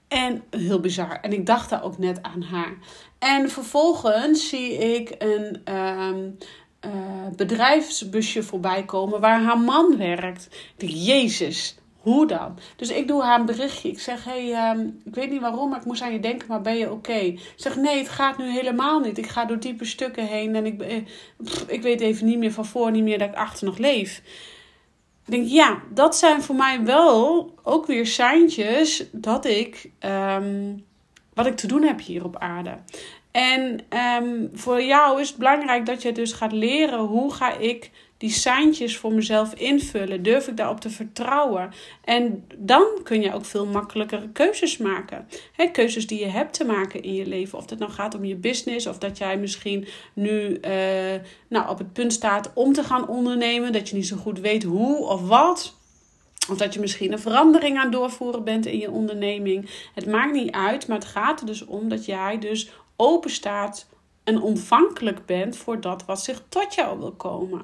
En 0.07 0.43
heel 0.49 0.79
bizar. 0.79 1.19
En 1.21 1.33
ik 1.33 1.45
dacht 1.45 1.69
daar 1.69 1.83
ook 1.83 1.97
net 1.97 2.21
aan 2.21 2.41
haar. 2.41 2.77
En 3.19 3.49
vervolgens 3.49 4.49
zie 4.49 4.73
ik 4.77 5.15
een... 5.17 5.75
Um, 5.75 6.37
uh, 6.85 6.91
bedrijfsbusje 7.35 8.43
voorbij 8.43 8.85
komen 8.85 9.19
waar 9.19 9.41
haar 9.41 9.59
man 9.59 9.97
werkt. 9.97 10.47
Jezus, 10.77 11.75
hoe 12.01 12.27
dan? 12.27 12.57
Dus 12.75 12.89
ik 12.89 13.07
doe 13.07 13.23
haar 13.23 13.39
een 13.39 13.45
berichtje. 13.45 13.89
Ik 13.89 13.99
zeg, 13.99 14.23
hey, 14.23 14.53
ehm, 14.53 14.79
ik 15.03 15.15
weet 15.15 15.29
niet 15.29 15.41
waarom, 15.41 15.69
maar 15.69 15.79
ik 15.79 15.85
moest 15.85 16.01
aan 16.01 16.13
je 16.13 16.19
denken, 16.19 16.47
maar 16.47 16.61
ben 16.61 16.77
je 16.77 16.91
oké? 16.91 17.35
Zeg, 17.55 17.75
nee, 17.75 17.97
het 17.97 18.09
gaat 18.09 18.37
nu 18.37 18.51
helemaal 18.51 18.99
niet. 18.99 19.17
Ik 19.17 19.27
ga 19.27 19.45
door 19.45 19.59
diepe 19.59 19.85
stukken 19.85 20.25
heen 20.25 20.55
en 20.55 20.65
ik, 20.65 20.81
eh, 20.81 20.95
ik 21.67 21.81
weet 21.81 22.01
even 22.01 22.25
niet 22.25 22.37
meer 22.37 22.51
van 22.51 22.65
voor, 22.65 22.91
niet 22.91 23.03
meer 23.03 23.17
dat 23.17 23.27
ik 23.27 23.35
achter 23.35 23.65
nog 23.65 23.77
leef. 23.77 24.21
Ik 25.25 25.31
denk, 25.31 25.47
ja, 25.47 25.81
dat 25.93 26.15
zijn 26.15 26.41
voor 26.41 26.55
mij 26.55 26.83
wel 26.83 27.53
ook 27.63 27.85
weer 27.85 28.07
seintjes 28.07 29.05
dat 29.11 29.45
ik, 29.45 29.91
um, 29.99 30.85
wat 31.33 31.45
ik 31.45 31.55
te 31.55 31.67
doen 31.67 31.83
heb 31.83 32.01
hier 32.01 32.23
op 32.23 32.37
aarde. 32.37 32.77
En 33.31 33.79
um, 34.21 34.49
voor 34.53 34.81
jou 34.81 35.21
is 35.21 35.27
het 35.27 35.37
belangrijk 35.37 35.85
dat 35.85 36.01
je 36.01 36.11
dus 36.11 36.33
gaat 36.33 36.51
leren 36.51 36.99
hoe 36.99 37.33
ga 37.33 37.57
ik 37.57 37.91
die 38.21 38.29
seintjes 38.29 38.97
voor 38.97 39.13
mezelf 39.13 39.53
invullen? 39.53 40.23
Durf 40.23 40.47
ik 40.47 40.57
daarop 40.57 40.79
te 40.79 40.89
vertrouwen? 40.89 41.71
En 42.03 42.45
dan 42.57 42.83
kun 43.03 43.21
je 43.21 43.33
ook 43.33 43.45
veel 43.45 43.65
makkelijker 43.65 44.29
keuzes 44.33 44.77
maken. 44.77 45.27
He, 45.51 45.65
keuzes 45.65 46.07
die 46.07 46.19
je 46.19 46.27
hebt 46.27 46.53
te 46.53 46.65
maken 46.65 47.03
in 47.03 47.13
je 47.13 47.25
leven. 47.25 47.57
Of 47.57 47.69
het 47.69 47.79
nou 47.79 47.91
gaat 47.91 48.15
om 48.15 48.25
je 48.25 48.35
business, 48.35 48.87
of 48.87 48.97
dat 48.97 49.17
jij 49.17 49.37
misschien 49.37 49.87
nu 50.13 50.59
uh, 50.65 50.71
nou, 51.47 51.69
op 51.69 51.77
het 51.77 51.93
punt 51.93 52.13
staat 52.13 52.51
om 52.53 52.73
te 52.73 52.83
gaan 52.83 53.07
ondernemen, 53.07 53.73
dat 53.73 53.89
je 53.89 53.95
niet 53.95 54.07
zo 54.07 54.17
goed 54.17 54.39
weet 54.39 54.63
hoe 54.63 54.97
of 54.97 55.27
wat. 55.27 55.75
Of 56.49 56.57
dat 56.57 56.73
je 56.73 56.79
misschien 56.79 57.11
een 57.11 57.19
verandering 57.19 57.77
aan 57.77 57.91
doorvoeren 57.91 58.43
bent 58.43 58.65
in 58.65 58.79
je 58.79 58.91
onderneming. 58.91 59.69
Het 59.93 60.05
maakt 60.05 60.33
niet 60.33 60.51
uit, 60.51 60.87
maar 60.87 60.97
het 60.97 61.07
gaat 61.07 61.39
er 61.39 61.45
dus 61.45 61.65
om 61.65 61.89
dat 61.89 62.05
jij 62.05 62.39
dus 62.39 62.69
open 62.95 63.31
staat 63.31 63.89
en 64.23 64.41
ontvankelijk 64.41 65.25
bent 65.25 65.57
voor 65.57 65.81
dat 65.81 66.05
wat 66.05 66.23
zich 66.23 66.43
tot 66.49 66.73
jou 66.75 66.99
wil 66.99 67.11
komen. 67.11 67.61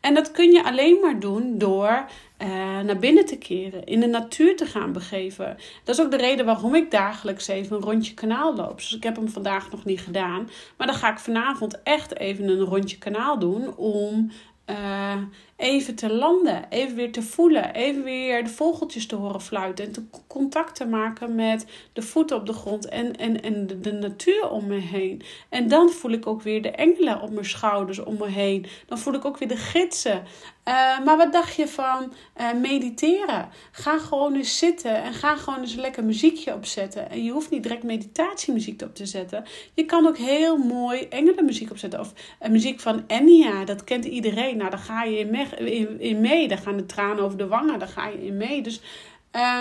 En 0.00 0.14
dat 0.14 0.30
kun 0.30 0.50
je 0.52 0.64
alleen 0.64 1.00
maar 1.00 1.20
doen 1.20 1.58
door 1.58 2.04
uh, 2.42 2.48
naar 2.80 2.98
binnen 2.98 3.26
te 3.26 3.38
keren, 3.38 3.84
in 3.84 4.00
de 4.00 4.06
natuur 4.06 4.56
te 4.56 4.66
gaan 4.66 4.92
begeven. 4.92 5.56
Dat 5.84 5.98
is 5.98 6.04
ook 6.04 6.10
de 6.10 6.16
reden 6.16 6.46
waarom 6.46 6.74
ik 6.74 6.90
dagelijks 6.90 7.48
even 7.48 7.76
een 7.76 7.82
rondje 7.82 8.14
kanaal 8.14 8.56
loop. 8.56 8.76
Dus 8.76 8.94
ik 8.94 9.02
heb 9.02 9.16
hem 9.16 9.28
vandaag 9.28 9.70
nog 9.70 9.84
niet 9.84 10.00
gedaan, 10.00 10.50
maar 10.76 10.86
dan 10.86 10.96
ga 10.96 11.12
ik 11.12 11.18
vanavond 11.18 11.82
echt 11.82 12.18
even 12.18 12.48
een 12.48 12.60
rondje 12.60 12.98
kanaal 12.98 13.38
doen 13.38 13.76
om 13.76 14.30
uh, 14.70 15.16
even 15.60 15.94
te 15.94 16.12
landen, 16.12 16.64
even 16.68 16.96
weer 16.96 17.12
te 17.12 17.22
voelen, 17.22 17.74
even 17.74 18.02
weer 18.02 18.44
de 18.44 18.50
vogeltjes 18.50 19.06
te 19.06 19.16
horen 19.16 19.40
fluiten 19.40 19.84
en 19.84 19.92
te 19.92 20.02
contact 20.26 20.74
te 20.74 20.86
maken 20.86 21.34
met 21.34 21.66
de 21.92 22.02
voeten 22.02 22.36
op 22.36 22.46
de 22.46 22.52
grond 22.52 22.88
en, 22.88 23.16
en, 23.16 23.42
en 23.42 23.66
de, 23.80 23.92
natuur 23.92 24.50
om 24.50 24.66
me 24.66 24.78
heen. 24.78 25.22
En 25.48 25.68
dan 25.68 25.90
voel 25.90 26.10
ik 26.10 26.26
ook 26.26 26.42
weer 26.42 26.62
de 26.62 26.70
engelen 26.70 27.20
op 27.20 27.30
mijn 27.30 27.44
schouders 27.44 27.98
om 27.98 28.16
me 28.18 28.28
heen. 28.28 28.66
Dan 28.86 28.98
voel 28.98 29.14
ik 29.14 29.24
ook 29.24 29.38
weer 29.38 29.48
de 29.48 29.56
gidsen. 29.56 30.22
Uh, 30.68 31.04
maar 31.04 31.16
wat 31.16 31.32
dacht 31.32 31.54
je 31.54 31.68
van 31.68 32.12
uh, 32.40 32.52
mediteren? 32.52 33.48
Ga 33.70 33.98
gewoon 33.98 34.34
eens 34.34 34.58
zitten 34.58 35.02
en 35.02 35.12
ga 35.12 35.36
gewoon 35.36 35.60
eens 35.60 35.72
een 35.72 35.80
lekker 35.80 36.04
muziekje 36.04 36.54
opzetten. 36.54 37.10
En 37.10 37.24
je 37.24 37.30
hoeft 37.30 37.50
niet 37.50 37.62
direct 37.62 37.82
meditatiemuziek 37.82 38.82
op 38.82 38.94
te 38.94 39.06
zetten. 39.06 39.44
Je 39.74 39.84
kan 39.84 40.06
ook 40.06 40.16
heel 40.16 40.56
mooi 40.56 41.06
engelenmuziek 41.08 41.70
opzetten. 41.70 42.00
Of 42.00 42.12
uh, 42.42 42.48
muziek 42.48 42.80
van 42.80 43.04
Enya, 43.06 43.64
dat 43.64 43.84
kent 43.84 44.04
iedereen. 44.04 44.56
Nou, 44.56 44.70
daar 44.70 44.78
ga 44.78 45.02
je 45.04 45.18
in, 45.18 45.30
in, 45.58 46.20
mee. 46.20 46.48
Daar 46.48 46.58
gaan 46.58 46.76
de 46.76 46.86
tranen 46.86 47.24
over 47.24 47.38
de 47.38 47.46
wangen, 47.46 47.78
daar 47.78 47.88
ga 47.88 48.08
je 48.08 48.26
in 48.26 48.36
mee. 48.36 48.62
Dus 48.62 48.80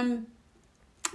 um, 0.04 0.28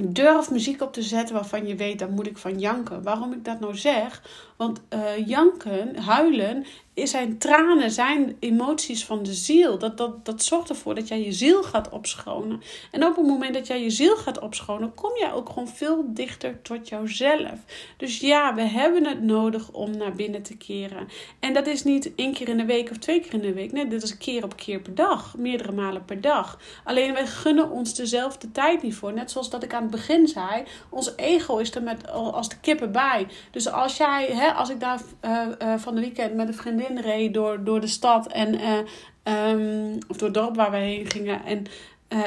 durf 0.02 0.50
muziek 0.50 0.82
op 0.82 0.92
te 0.92 1.02
zetten 1.02 1.34
waarvan 1.34 1.66
je 1.66 1.74
weet, 1.74 1.98
daar 1.98 2.10
moet 2.10 2.26
ik 2.26 2.38
van 2.38 2.58
janken. 2.58 3.02
Waarom 3.02 3.32
ik 3.32 3.44
dat 3.44 3.60
nou 3.60 3.76
zeg? 3.76 4.22
Want 4.56 4.80
uh, 4.94 5.26
janken, 5.26 5.96
huilen, 5.96 6.64
zijn 6.94 7.38
tranen, 7.38 7.90
zijn 7.90 8.36
emoties 8.38 9.04
van 9.04 9.22
de 9.22 9.34
ziel. 9.34 9.78
Dat, 9.78 9.96
dat, 9.96 10.24
dat 10.24 10.42
zorgt 10.42 10.68
ervoor 10.68 10.94
dat 10.94 11.08
jij 11.08 11.24
je 11.24 11.32
ziel 11.32 11.62
gaat 11.62 11.88
opschonen. 11.88 12.62
En 12.90 13.04
op 13.04 13.16
het 13.16 13.26
moment 13.26 13.54
dat 13.54 13.66
jij 13.66 13.82
je 13.82 13.90
ziel 13.90 14.16
gaat 14.16 14.38
opschonen, 14.38 14.94
kom 14.94 15.10
jij 15.18 15.32
ook 15.32 15.48
gewoon 15.48 15.68
veel 15.68 16.04
dichter 16.06 16.62
tot 16.62 16.88
jouzelf. 16.88 17.58
Dus 17.96 18.20
ja, 18.20 18.54
we 18.54 18.62
hebben 18.62 19.06
het 19.06 19.22
nodig 19.22 19.70
om 19.70 19.96
naar 19.96 20.12
binnen 20.12 20.42
te 20.42 20.56
keren. 20.56 21.08
En 21.40 21.54
dat 21.54 21.66
is 21.66 21.84
niet 21.84 22.14
één 22.14 22.32
keer 22.32 22.48
in 22.48 22.56
de 22.56 22.64
week 22.64 22.90
of 22.90 22.96
twee 22.96 23.20
keer 23.20 23.34
in 23.34 23.40
de 23.40 23.52
week. 23.52 23.72
Nee, 23.72 23.88
dit 23.88 24.02
is 24.02 24.16
keer 24.16 24.44
op 24.44 24.56
keer 24.56 24.80
per 24.80 24.94
dag. 24.94 25.36
Meerdere 25.36 25.72
malen 25.72 26.04
per 26.04 26.20
dag. 26.20 26.58
Alleen 26.84 27.12
wij 27.12 27.26
gunnen 27.26 27.70
ons 27.70 27.94
dezelfde 27.94 28.52
tijd 28.52 28.82
niet 28.82 28.94
voor. 28.94 29.12
Net 29.12 29.30
zoals 29.30 29.50
dat 29.50 29.62
ik 29.62 29.74
aan 29.74 29.83
begin 29.90 30.28
zei. 30.28 30.62
Ons 30.88 31.12
ego 31.16 31.56
is 31.56 31.74
er 31.74 31.82
met, 31.82 32.10
als 32.10 32.48
de 32.48 32.56
kippen 32.60 32.92
bij. 32.92 33.26
Dus 33.50 33.70
als 33.70 33.96
jij, 33.96 34.26
hè, 34.26 34.52
als 34.52 34.70
ik 34.70 34.80
daar 34.80 35.00
uh, 35.24 35.46
uh, 35.62 35.74
van 35.76 35.94
de 35.94 36.00
weekend 36.00 36.34
met 36.34 36.48
een 36.48 36.54
vriendin 36.54 37.00
reed 37.00 37.34
door, 37.34 37.64
door 37.64 37.80
de 37.80 37.86
stad 37.86 38.26
en, 38.26 38.54
uh, 38.54 39.50
um, 39.50 39.98
of 40.08 40.16
door 40.16 40.28
het 40.28 40.36
dorp 40.36 40.56
waar 40.56 40.70
we 40.70 40.76
heen 40.76 41.10
gingen. 41.10 41.44
En 41.44 41.66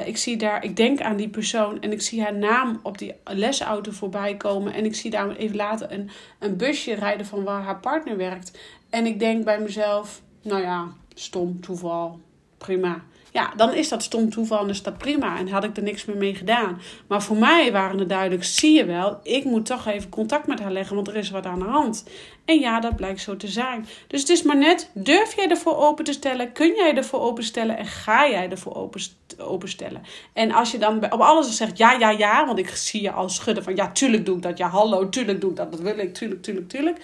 ik 0.05 0.17
zie 0.17 0.37
daar, 0.37 0.63
ik 0.63 0.75
denk 0.75 1.01
aan 1.01 1.15
die 1.15 1.29
persoon 1.29 1.81
en 1.81 1.91
ik 1.91 2.01
zie 2.01 2.21
haar 2.21 2.37
naam 2.37 2.79
op 2.83 2.97
die 2.97 3.13
lesauto 3.23 3.91
voorbij 3.91 4.37
komen. 4.37 4.73
En 4.73 4.85
ik 4.85 4.95
zie 4.95 5.11
daar 5.11 5.35
even 5.35 5.55
later 5.55 5.91
een, 5.91 6.09
een 6.39 6.57
busje 6.57 6.93
rijden 6.93 7.25
van 7.25 7.43
waar 7.43 7.61
haar 7.61 7.79
partner 7.79 8.17
werkt. 8.17 8.57
En 8.89 9.05
ik 9.05 9.19
denk 9.19 9.45
bij 9.45 9.59
mezelf, 9.59 10.21
nou 10.41 10.61
ja, 10.61 10.87
stom 11.13 11.61
toeval, 11.61 12.19
prima 12.57 13.01
ja, 13.37 13.53
dan 13.55 13.73
is 13.73 13.89
dat 13.89 14.03
stom 14.03 14.29
toeval 14.29 14.63
en 14.63 14.69
is 14.69 14.83
dat 14.83 14.97
prima. 14.97 15.37
En 15.37 15.49
had 15.49 15.63
ik 15.63 15.77
er 15.77 15.83
niks 15.83 16.05
meer 16.05 16.17
mee 16.17 16.35
gedaan. 16.35 16.81
Maar 17.07 17.23
voor 17.23 17.35
mij 17.35 17.71
waren 17.71 17.99
het 17.99 18.09
duidelijk, 18.09 18.43
zie 18.43 18.73
je 18.73 18.85
wel, 18.85 19.19
ik 19.23 19.43
moet 19.43 19.65
toch 19.65 19.85
even 19.85 20.09
contact 20.09 20.47
met 20.47 20.59
haar 20.59 20.71
leggen, 20.71 20.95
want 20.95 21.07
er 21.07 21.15
is 21.15 21.29
wat 21.29 21.45
aan 21.45 21.59
de 21.59 21.65
hand. 21.65 22.05
En 22.45 22.59
ja, 22.59 22.79
dat 22.79 22.95
blijkt 22.95 23.21
zo 23.21 23.37
te 23.37 23.47
zijn. 23.47 23.87
Dus 24.07 24.21
het 24.21 24.29
is 24.29 24.41
maar 24.41 24.57
net, 24.57 24.91
durf 24.93 25.35
jij 25.35 25.49
ervoor 25.49 25.77
open 25.77 26.03
te 26.03 26.11
stellen? 26.11 26.51
Kun 26.51 26.75
jij 26.75 26.95
ervoor 26.95 27.19
openstellen? 27.19 27.77
En 27.77 27.85
ga 27.85 28.29
jij 28.29 28.49
ervoor 28.49 28.75
open, 28.75 29.01
openstellen? 29.37 30.03
En 30.33 30.51
als 30.51 30.71
je 30.71 30.77
dan 30.77 31.11
op 31.11 31.19
alles 31.19 31.55
zegt 31.55 31.77
ja, 31.77 31.91
ja, 31.91 32.09
ja, 32.09 32.45
want 32.45 32.59
ik 32.59 32.69
zie 32.69 33.01
je 33.01 33.11
al 33.11 33.29
schudden 33.29 33.63
van 33.63 33.75
ja, 33.75 33.91
tuurlijk 33.91 34.25
doe 34.25 34.35
ik 34.35 34.41
dat. 34.41 34.57
Ja, 34.57 34.69
hallo, 34.69 35.09
tuurlijk 35.09 35.41
doe 35.41 35.49
ik 35.49 35.55
dat. 35.55 35.71
Dat 35.71 35.81
wil 35.81 35.97
ik, 35.97 36.13
tuurlijk, 36.13 36.41
tuurlijk, 36.41 36.69
tuurlijk 36.69 36.99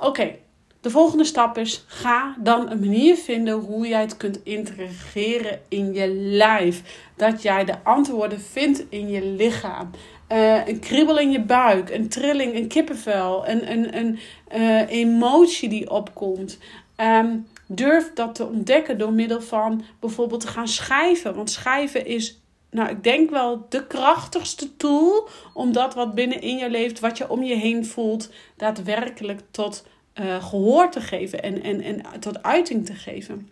Oké, 0.00 0.34
de 0.80 0.90
volgende 0.90 1.24
stap 1.24 1.58
is: 1.58 1.84
ga 1.86 2.36
dan 2.38 2.70
een 2.70 2.80
manier 2.80 3.16
vinden 3.16 3.54
hoe 3.54 3.88
jij 3.88 4.00
het 4.00 4.16
kunt 4.16 4.40
integreren 4.44 5.60
in 5.68 5.92
je 5.92 6.08
lijf. 6.14 6.82
Dat 7.16 7.42
jij 7.42 7.64
de 7.64 7.82
antwoorden 7.82 8.40
vindt 8.40 8.84
in 8.88 9.08
je 9.08 9.24
lichaam. 9.24 9.90
Uh, 10.32 10.66
een 10.66 10.80
kriebel 10.80 11.18
in 11.18 11.30
je 11.30 11.40
buik, 11.40 11.90
een 11.90 12.08
trilling, 12.08 12.54
een 12.54 12.68
kippenvel, 12.68 13.48
een, 13.48 13.72
een, 13.72 13.96
een 13.96 14.18
uh, 14.54 14.90
emotie 14.90 15.68
die 15.68 15.90
opkomt. 15.90 16.58
Um, 16.96 17.46
durf 17.66 18.12
dat 18.14 18.34
te 18.34 18.46
ontdekken 18.46 18.98
door 18.98 19.12
middel 19.12 19.40
van 19.40 19.84
bijvoorbeeld 20.00 20.40
te 20.40 20.46
gaan 20.46 20.68
schrijven. 20.68 21.34
Want 21.34 21.50
schrijven 21.50 22.06
is, 22.06 22.40
nou, 22.70 22.88
ik 22.88 23.04
denk 23.04 23.30
wel 23.30 23.66
de 23.68 23.86
krachtigste 23.86 24.76
tool 24.76 25.28
om 25.54 25.72
dat 25.72 25.94
wat 25.94 26.14
binnenin 26.14 26.56
je 26.56 26.70
leeft, 26.70 27.00
wat 27.00 27.18
je 27.18 27.30
om 27.30 27.42
je 27.42 27.54
heen 27.54 27.86
voelt, 27.86 28.30
daadwerkelijk 28.56 29.40
tot 29.50 29.86
uh, 30.20 30.44
gehoor 30.44 30.90
te 30.90 31.00
geven 31.00 31.42
en, 31.42 31.62
en, 31.62 31.82
en 31.82 32.20
tot 32.20 32.42
uiting 32.42 32.86
te 32.86 32.94
geven. 32.94 33.50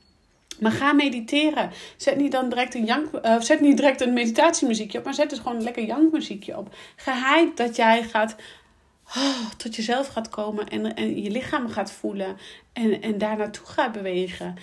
Maar 0.61 0.73
ga 0.73 0.93
mediteren. 0.93 1.71
Zet 1.97 2.17
niet 2.17 2.33
dan 2.33 2.49
direct 2.49 2.75
een, 2.75 2.85
jank, 2.85 3.07
uh, 3.25 3.41
zet 3.41 3.61
niet 3.61 3.77
direct 3.77 4.01
een 4.01 4.13
meditatiemuziekje 4.13 4.99
op, 4.99 5.05
maar 5.05 5.15
zet 5.15 5.31
dus 5.31 5.39
gewoon 5.39 5.57
een 5.57 5.63
lekker 5.63 5.85
jankmuziekje 5.85 6.59
op. 6.59 6.75
Geheid 6.97 7.57
dat 7.57 7.77
jij 7.77 8.03
gaat 8.03 8.37
oh, 9.17 9.51
tot 9.57 9.77
jezelf 9.77 10.09
gaat 10.09 10.29
komen 10.29 10.69
en, 10.69 10.95
en 10.95 11.23
je 11.23 11.31
lichaam 11.31 11.69
gaat 11.69 11.93
voelen 11.93 12.37
en, 12.73 13.03
en 13.03 13.19
daar 13.19 13.37
naartoe 13.37 13.67
gaat 13.67 13.93
bewegen. 13.93 14.55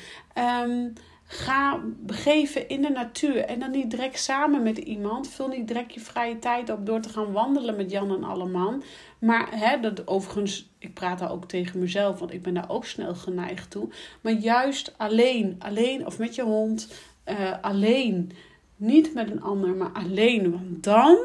Um, 0.64 0.94
Ga 1.34 1.80
begeven 2.00 2.70
in 2.70 2.82
de 2.82 2.90
natuur. 2.90 3.38
En 3.38 3.60
dan 3.60 3.72
niet 3.72 3.92
direct 3.92 4.20
samen 4.20 4.64
met 4.64 4.78
iemand. 4.78 5.28
Vul 5.30 5.48
niet 5.48 5.68
direct 5.68 5.94
je 5.94 6.00
vrije 6.00 6.40
tijd 6.40 6.70
op 6.70 6.86
door 6.86 7.00
te 7.00 7.10
gaan 7.10 7.32
wandelen 7.32 7.76
met 7.76 7.92
Jan 7.92 8.12
en 8.12 8.24
Alleman. 8.24 8.84
Maar 9.20 9.48
hè, 9.52 9.80
dat, 9.80 10.08
overigens, 10.08 10.70
ik 10.80 10.94
praat 10.94 11.20
daar 11.20 11.32
ook 11.32 11.48
tegen 11.48 11.80
mezelf, 11.80 12.20
want 12.20 12.34
ik 12.34 12.42
ben 12.42 12.54
daar 12.54 12.70
ook 12.70 12.86
snel 12.86 13.16
geneigd 13.16 13.72
toe. 13.72 13.90
Maar 14.22 14.34
juist 14.34 14.94
alleen, 14.98 15.56
alleen 15.60 16.06
of 16.06 16.20
met 16.20 16.36
je 16.36 16.44
hond, 16.44 16.94
uh, 17.26 17.52
alleen. 17.62 18.32
Niet 18.76 19.14
met 19.14 19.32
een 19.32 19.42
ander, 19.42 19.76
maar 19.76 19.92
alleen. 19.94 20.52
Want 20.52 20.84
dan 20.84 21.18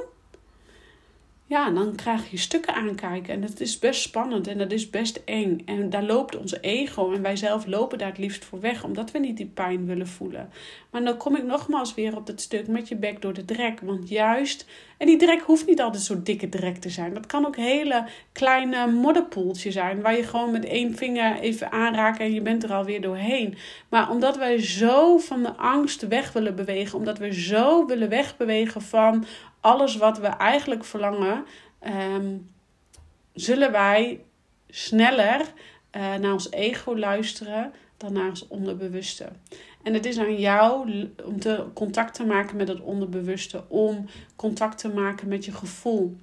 ja, 1.48 1.70
dan 1.70 1.94
krijg 1.94 2.30
je 2.30 2.36
stukken 2.36 2.74
aankijken. 2.74 3.34
En 3.34 3.40
dat 3.40 3.60
is 3.60 3.78
best 3.78 4.00
spannend 4.00 4.46
en 4.46 4.58
dat 4.58 4.72
is 4.72 4.90
best 4.90 5.22
eng. 5.24 5.62
En 5.64 5.90
daar 5.90 6.02
loopt 6.02 6.36
ons 6.36 6.60
ego 6.60 7.12
en 7.12 7.22
wij 7.22 7.36
zelf 7.36 7.66
lopen 7.66 7.98
daar 7.98 8.08
het 8.08 8.18
liefst 8.18 8.44
voor 8.44 8.60
weg, 8.60 8.84
omdat 8.84 9.10
we 9.10 9.18
niet 9.18 9.36
die 9.36 9.46
pijn 9.46 9.86
willen 9.86 10.06
voelen. 10.06 10.50
Maar 10.90 11.04
dan 11.04 11.16
kom 11.16 11.36
ik 11.36 11.44
nogmaals 11.44 11.94
weer 11.94 12.16
op 12.16 12.26
dat 12.26 12.40
stuk 12.40 12.66
met 12.66 12.88
je 12.88 12.96
bek 12.96 13.22
door 13.22 13.32
de 13.32 13.44
drek. 13.44 13.80
Want 13.80 14.08
juist, 14.08 14.66
en 14.98 15.06
die 15.06 15.16
drek 15.16 15.40
hoeft 15.40 15.66
niet 15.66 15.80
altijd 15.80 16.02
zo 16.02 16.22
dikke 16.22 16.48
drek 16.48 16.76
te 16.76 16.90
zijn. 16.90 17.14
Dat 17.14 17.26
kan 17.26 17.46
ook 17.46 17.56
hele 17.56 18.04
kleine 18.32 18.86
modderpoeltje 18.86 19.70
zijn, 19.70 20.00
waar 20.00 20.16
je 20.16 20.22
gewoon 20.22 20.50
met 20.50 20.64
één 20.64 20.96
vinger 20.96 21.38
even 21.40 21.72
aanraakt 21.72 22.20
en 22.20 22.32
je 22.32 22.42
bent 22.42 22.62
er 22.62 22.72
alweer 22.72 23.00
doorheen. 23.00 23.56
Maar 23.88 24.10
omdat 24.10 24.36
wij 24.36 24.62
zo 24.62 25.18
van 25.18 25.42
de 25.42 25.56
angst 25.56 26.08
weg 26.08 26.32
willen 26.32 26.56
bewegen, 26.56 26.98
omdat 26.98 27.18
we 27.18 27.32
zo 27.32 27.86
willen 27.86 28.08
wegbewegen 28.08 28.82
van 28.82 29.24
alles 29.68 29.96
wat 29.96 30.18
we 30.18 30.26
eigenlijk 30.26 30.84
verlangen, 30.84 31.44
ehm, 31.78 32.36
zullen 33.32 33.72
wij 33.72 34.24
sneller 34.68 35.40
uh, 35.40 36.14
naar 36.14 36.32
ons 36.32 36.50
ego 36.50 36.98
luisteren 36.98 37.72
dan 37.96 38.12
naar 38.12 38.28
ons 38.28 38.46
onderbewuste. 38.48 39.28
En 39.82 39.94
het 39.94 40.06
is 40.06 40.18
aan 40.18 40.36
jou 40.36 40.90
om 41.24 41.40
te 41.40 41.64
contact 41.74 42.14
te 42.14 42.26
maken 42.26 42.56
met 42.56 42.68
het 42.68 42.80
onderbewuste, 42.80 43.64
om 43.68 44.06
contact 44.36 44.78
te 44.78 44.88
maken 44.88 45.28
met 45.28 45.44
je 45.44 45.52
gevoel. 45.52 46.16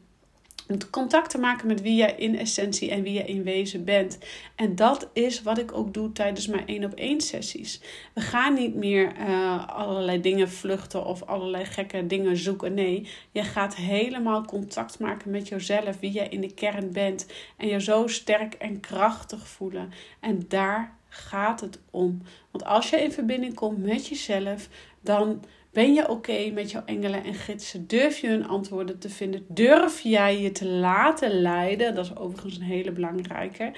Om 0.68 0.90
contact 0.90 1.30
te 1.30 1.38
maken 1.38 1.68
met 1.68 1.82
wie 1.82 1.96
jij 1.96 2.16
in 2.18 2.38
essentie 2.38 2.92
en 2.92 3.02
wie 3.04 3.14
je 3.14 3.24
in 3.24 3.44
wezen 3.44 3.84
bent. 3.84 4.18
En 4.56 4.76
dat 4.76 5.10
is 5.14 5.42
wat 5.42 5.58
ik 5.58 5.78
ook 5.78 5.94
doe 5.94 6.12
tijdens 6.12 6.48
mijn 6.48 6.68
één 6.68 6.84
op 6.84 6.94
één 6.94 7.22
sessies. 7.22 7.82
We 8.14 8.22
gaan 8.22 8.54
niet 8.54 8.76
meer 8.76 9.12
uh, 9.20 9.68
allerlei 9.68 10.22
dingen 10.22 10.50
vluchten 10.50 11.06
of 11.06 11.24
allerlei 11.24 11.66
gekke 11.66 12.08
dingen 12.08 12.38
zoeken. 12.38 12.74
Nee, 12.74 13.08
je 13.32 13.44
gaat 13.44 13.76
helemaal 13.76 14.46
contact 14.46 15.00
maken 15.00 15.32
met 15.32 15.48
jezelf, 15.48 16.00
wie 16.00 16.12
jij 16.12 16.28
in 16.28 16.42
de 16.42 16.54
kern 16.54 16.92
bent. 16.92 17.26
En 17.58 17.68
je 17.68 17.82
zo 17.82 18.08
sterk 18.08 18.54
en 18.54 18.80
krachtig 18.80 19.48
voelen. 19.48 19.92
En 20.20 20.46
daar 20.48 20.98
gaat 21.10 21.62
het 21.62 21.80
om. 21.92 22.22
Want 22.52 22.66
als 22.66 22.90
je 22.90 23.02
in 23.02 23.12
verbinding 23.12 23.54
komt 23.54 23.78
met 23.78 24.08
jezelf, 24.08 24.70
dan 25.02 25.44
ben 25.76 25.94
je 25.94 26.10
oké 26.10 26.52
met 26.54 26.72
jouw 26.72 26.84
engelen 26.86 27.24
en 27.24 27.34
gidsen? 27.34 27.88
Durf 27.88 28.18
je 28.18 28.28
hun 28.28 28.48
antwoorden 28.48 29.00
te 29.00 29.10
vinden? 29.10 29.46
Durf 29.48 30.00
jij 30.00 30.42
je 30.42 30.52
te 30.52 30.68
laten 30.68 31.42
leiden? 31.42 31.96
Dat 31.96 32.06
is 32.06 32.16
overigens 32.16 32.58
een 32.58 32.64
hele 32.64 32.92
belangrijke. 32.92 33.72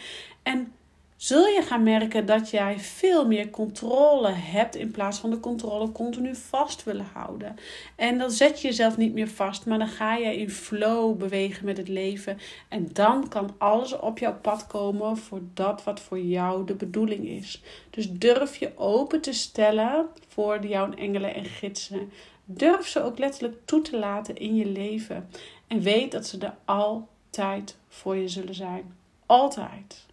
En 0.44 0.72
zul 1.18 1.46
je 1.46 1.62
gaan 1.62 1.84
merken 1.84 2.26
dat 2.26 2.50
jij 2.50 2.80
veel 2.80 3.28
meer 3.28 3.50
controle 3.50 4.30
hebt 4.30 4.76
in 4.76 4.92
plaats 4.92 5.20
van 5.20 5.30
de 5.30 5.40
controle 5.40 5.92
continu 5.92 6.36
vast 6.36 6.84
willen 6.84 7.08
houden. 7.14 7.56
En 7.96 8.18
dan 8.18 8.32
zet 8.32 8.62
je 8.62 8.68
jezelf 8.68 8.98
niet 8.98 9.14
meer 9.14 9.28
vast, 9.28 9.66
maar 9.66 9.78
dan 9.78 9.88
ga 9.88 10.16
je 10.16 10.38
in 10.38 10.50
flow 10.50 11.18
bewegen 11.18 11.66
met 11.66 11.78
het 11.78 11.88
leven. 11.88 12.38
En 12.68 12.90
dan 12.94 13.28
kan 13.30 13.56
alles 13.58 14.00
op 14.00 14.18
jouw 14.18 14.40
pad 14.40 14.68
komen 14.68 15.18
voor 15.18 15.42
dat 15.54 15.84
wat 15.84 16.00
voor 16.00 16.20
jou 16.20 16.66
de 16.66 16.76
bedoeling 16.76 17.28
is. 17.28 17.62
Dus 17.90 18.12
durf 18.12 18.56
je 18.56 18.78
open 18.78 19.22
te 19.22 19.34
stellen 19.34 20.06
voor 20.28 20.66
jouw 20.66 20.94
engelen 20.94 21.36
en 21.36 21.46
gidsen. 21.46 22.12
Durf 22.46 22.88
ze 22.88 23.04
ook 23.04 23.18
letterlijk 23.18 23.58
toe 23.66 23.82
te 23.82 23.98
laten 23.98 24.36
in 24.36 24.56
je 24.56 24.66
leven. 24.66 25.30
En 25.68 25.82
weet 25.82 26.12
dat 26.12 26.28
ze 26.28 26.38
er 26.38 26.56
altijd 26.66 27.78
voor 27.88 28.16
je 28.16 28.28
zullen 28.28 28.56
zijn. 28.56 28.96
Altijd. 29.26 30.07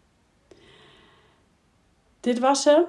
Dit 2.24 2.38
was 2.38 2.64
hem. 2.64 2.84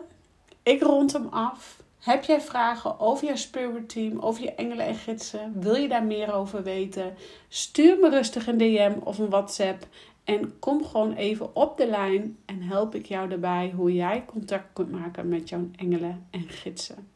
Ik 0.63 0.82
rond 0.82 1.13
hem 1.13 1.28
af. 1.28 1.84
Heb 2.00 2.24
jij 2.24 2.41
vragen 2.41 3.00
over 3.00 3.28
je 3.28 3.38
spirit 3.38 3.89
team, 3.89 4.19
over 4.19 4.43
je 4.43 4.52
engelen 4.52 4.86
en 4.86 4.95
gidsen? 4.95 5.54
Wil 5.56 5.76
je 5.76 5.88
daar 5.88 6.04
meer 6.04 6.34
over 6.34 6.63
weten? 6.63 7.15
Stuur 7.50 8.00
me 8.00 8.10
rustig 8.10 8.48
een 8.48 8.58
DM 8.58 8.93
of 9.04 9.17
een 9.17 9.30
WhatsApp. 9.30 9.88
En 10.24 10.60
kom 10.60 10.86
gewoon 10.86 11.13
even 11.13 11.56
op 11.56 11.78
de 11.78 11.88
lijn 11.88 12.38
en 12.45 12.62
help 12.62 12.95
ik 12.95 13.06
jou 13.06 13.30
daarbij 13.30 13.74
hoe 13.76 13.93
jij 13.93 14.24
contact 14.26 14.65
kunt 14.74 14.91
maken 14.91 15.28
met 15.28 15.50
jouw 15.50 15.69
engelen 15.76 16.28
en 16.32 16.50
gidsen. 16.50 17.08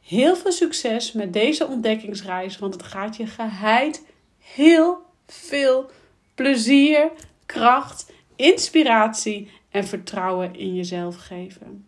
Heel 0.00 0.36
veel 0.36 0.52
succes 0.52 1.12
met 1.12 1.32
deze 1.32 1.66
ontdekkingsreis, 1.66 2.58
want 2.58 2.74
het 2.74 2.82
gaat 2.82 3.16
je 3.16 3.26
geheid 3.26 4.06
heel 4.38 4.98
veel 5.26 5.90
plezier, 6.34 7.10
kracht, 7.46 8.12
inspiratie 8.36 9.50
en 9.74 9.84
vertrouwen 9.84 10.54
in 10.54 10.74
jezelf 10.74 11.16
geven. 11.16 11.86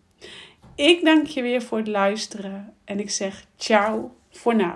Ik 0.75 1.05
dank 1.05 1.27
je 1.27 1.43
weer 1.43 1.63
voor 1.63 1.79
het 1.79 1.87
luisteren 1.87 2.75
en 2.85 3.01
ik 3.01 3.11
zeg 3.11 3.47
ciao 3.57 4.17
voor 4.31 4.55
nu. 4.55 4.73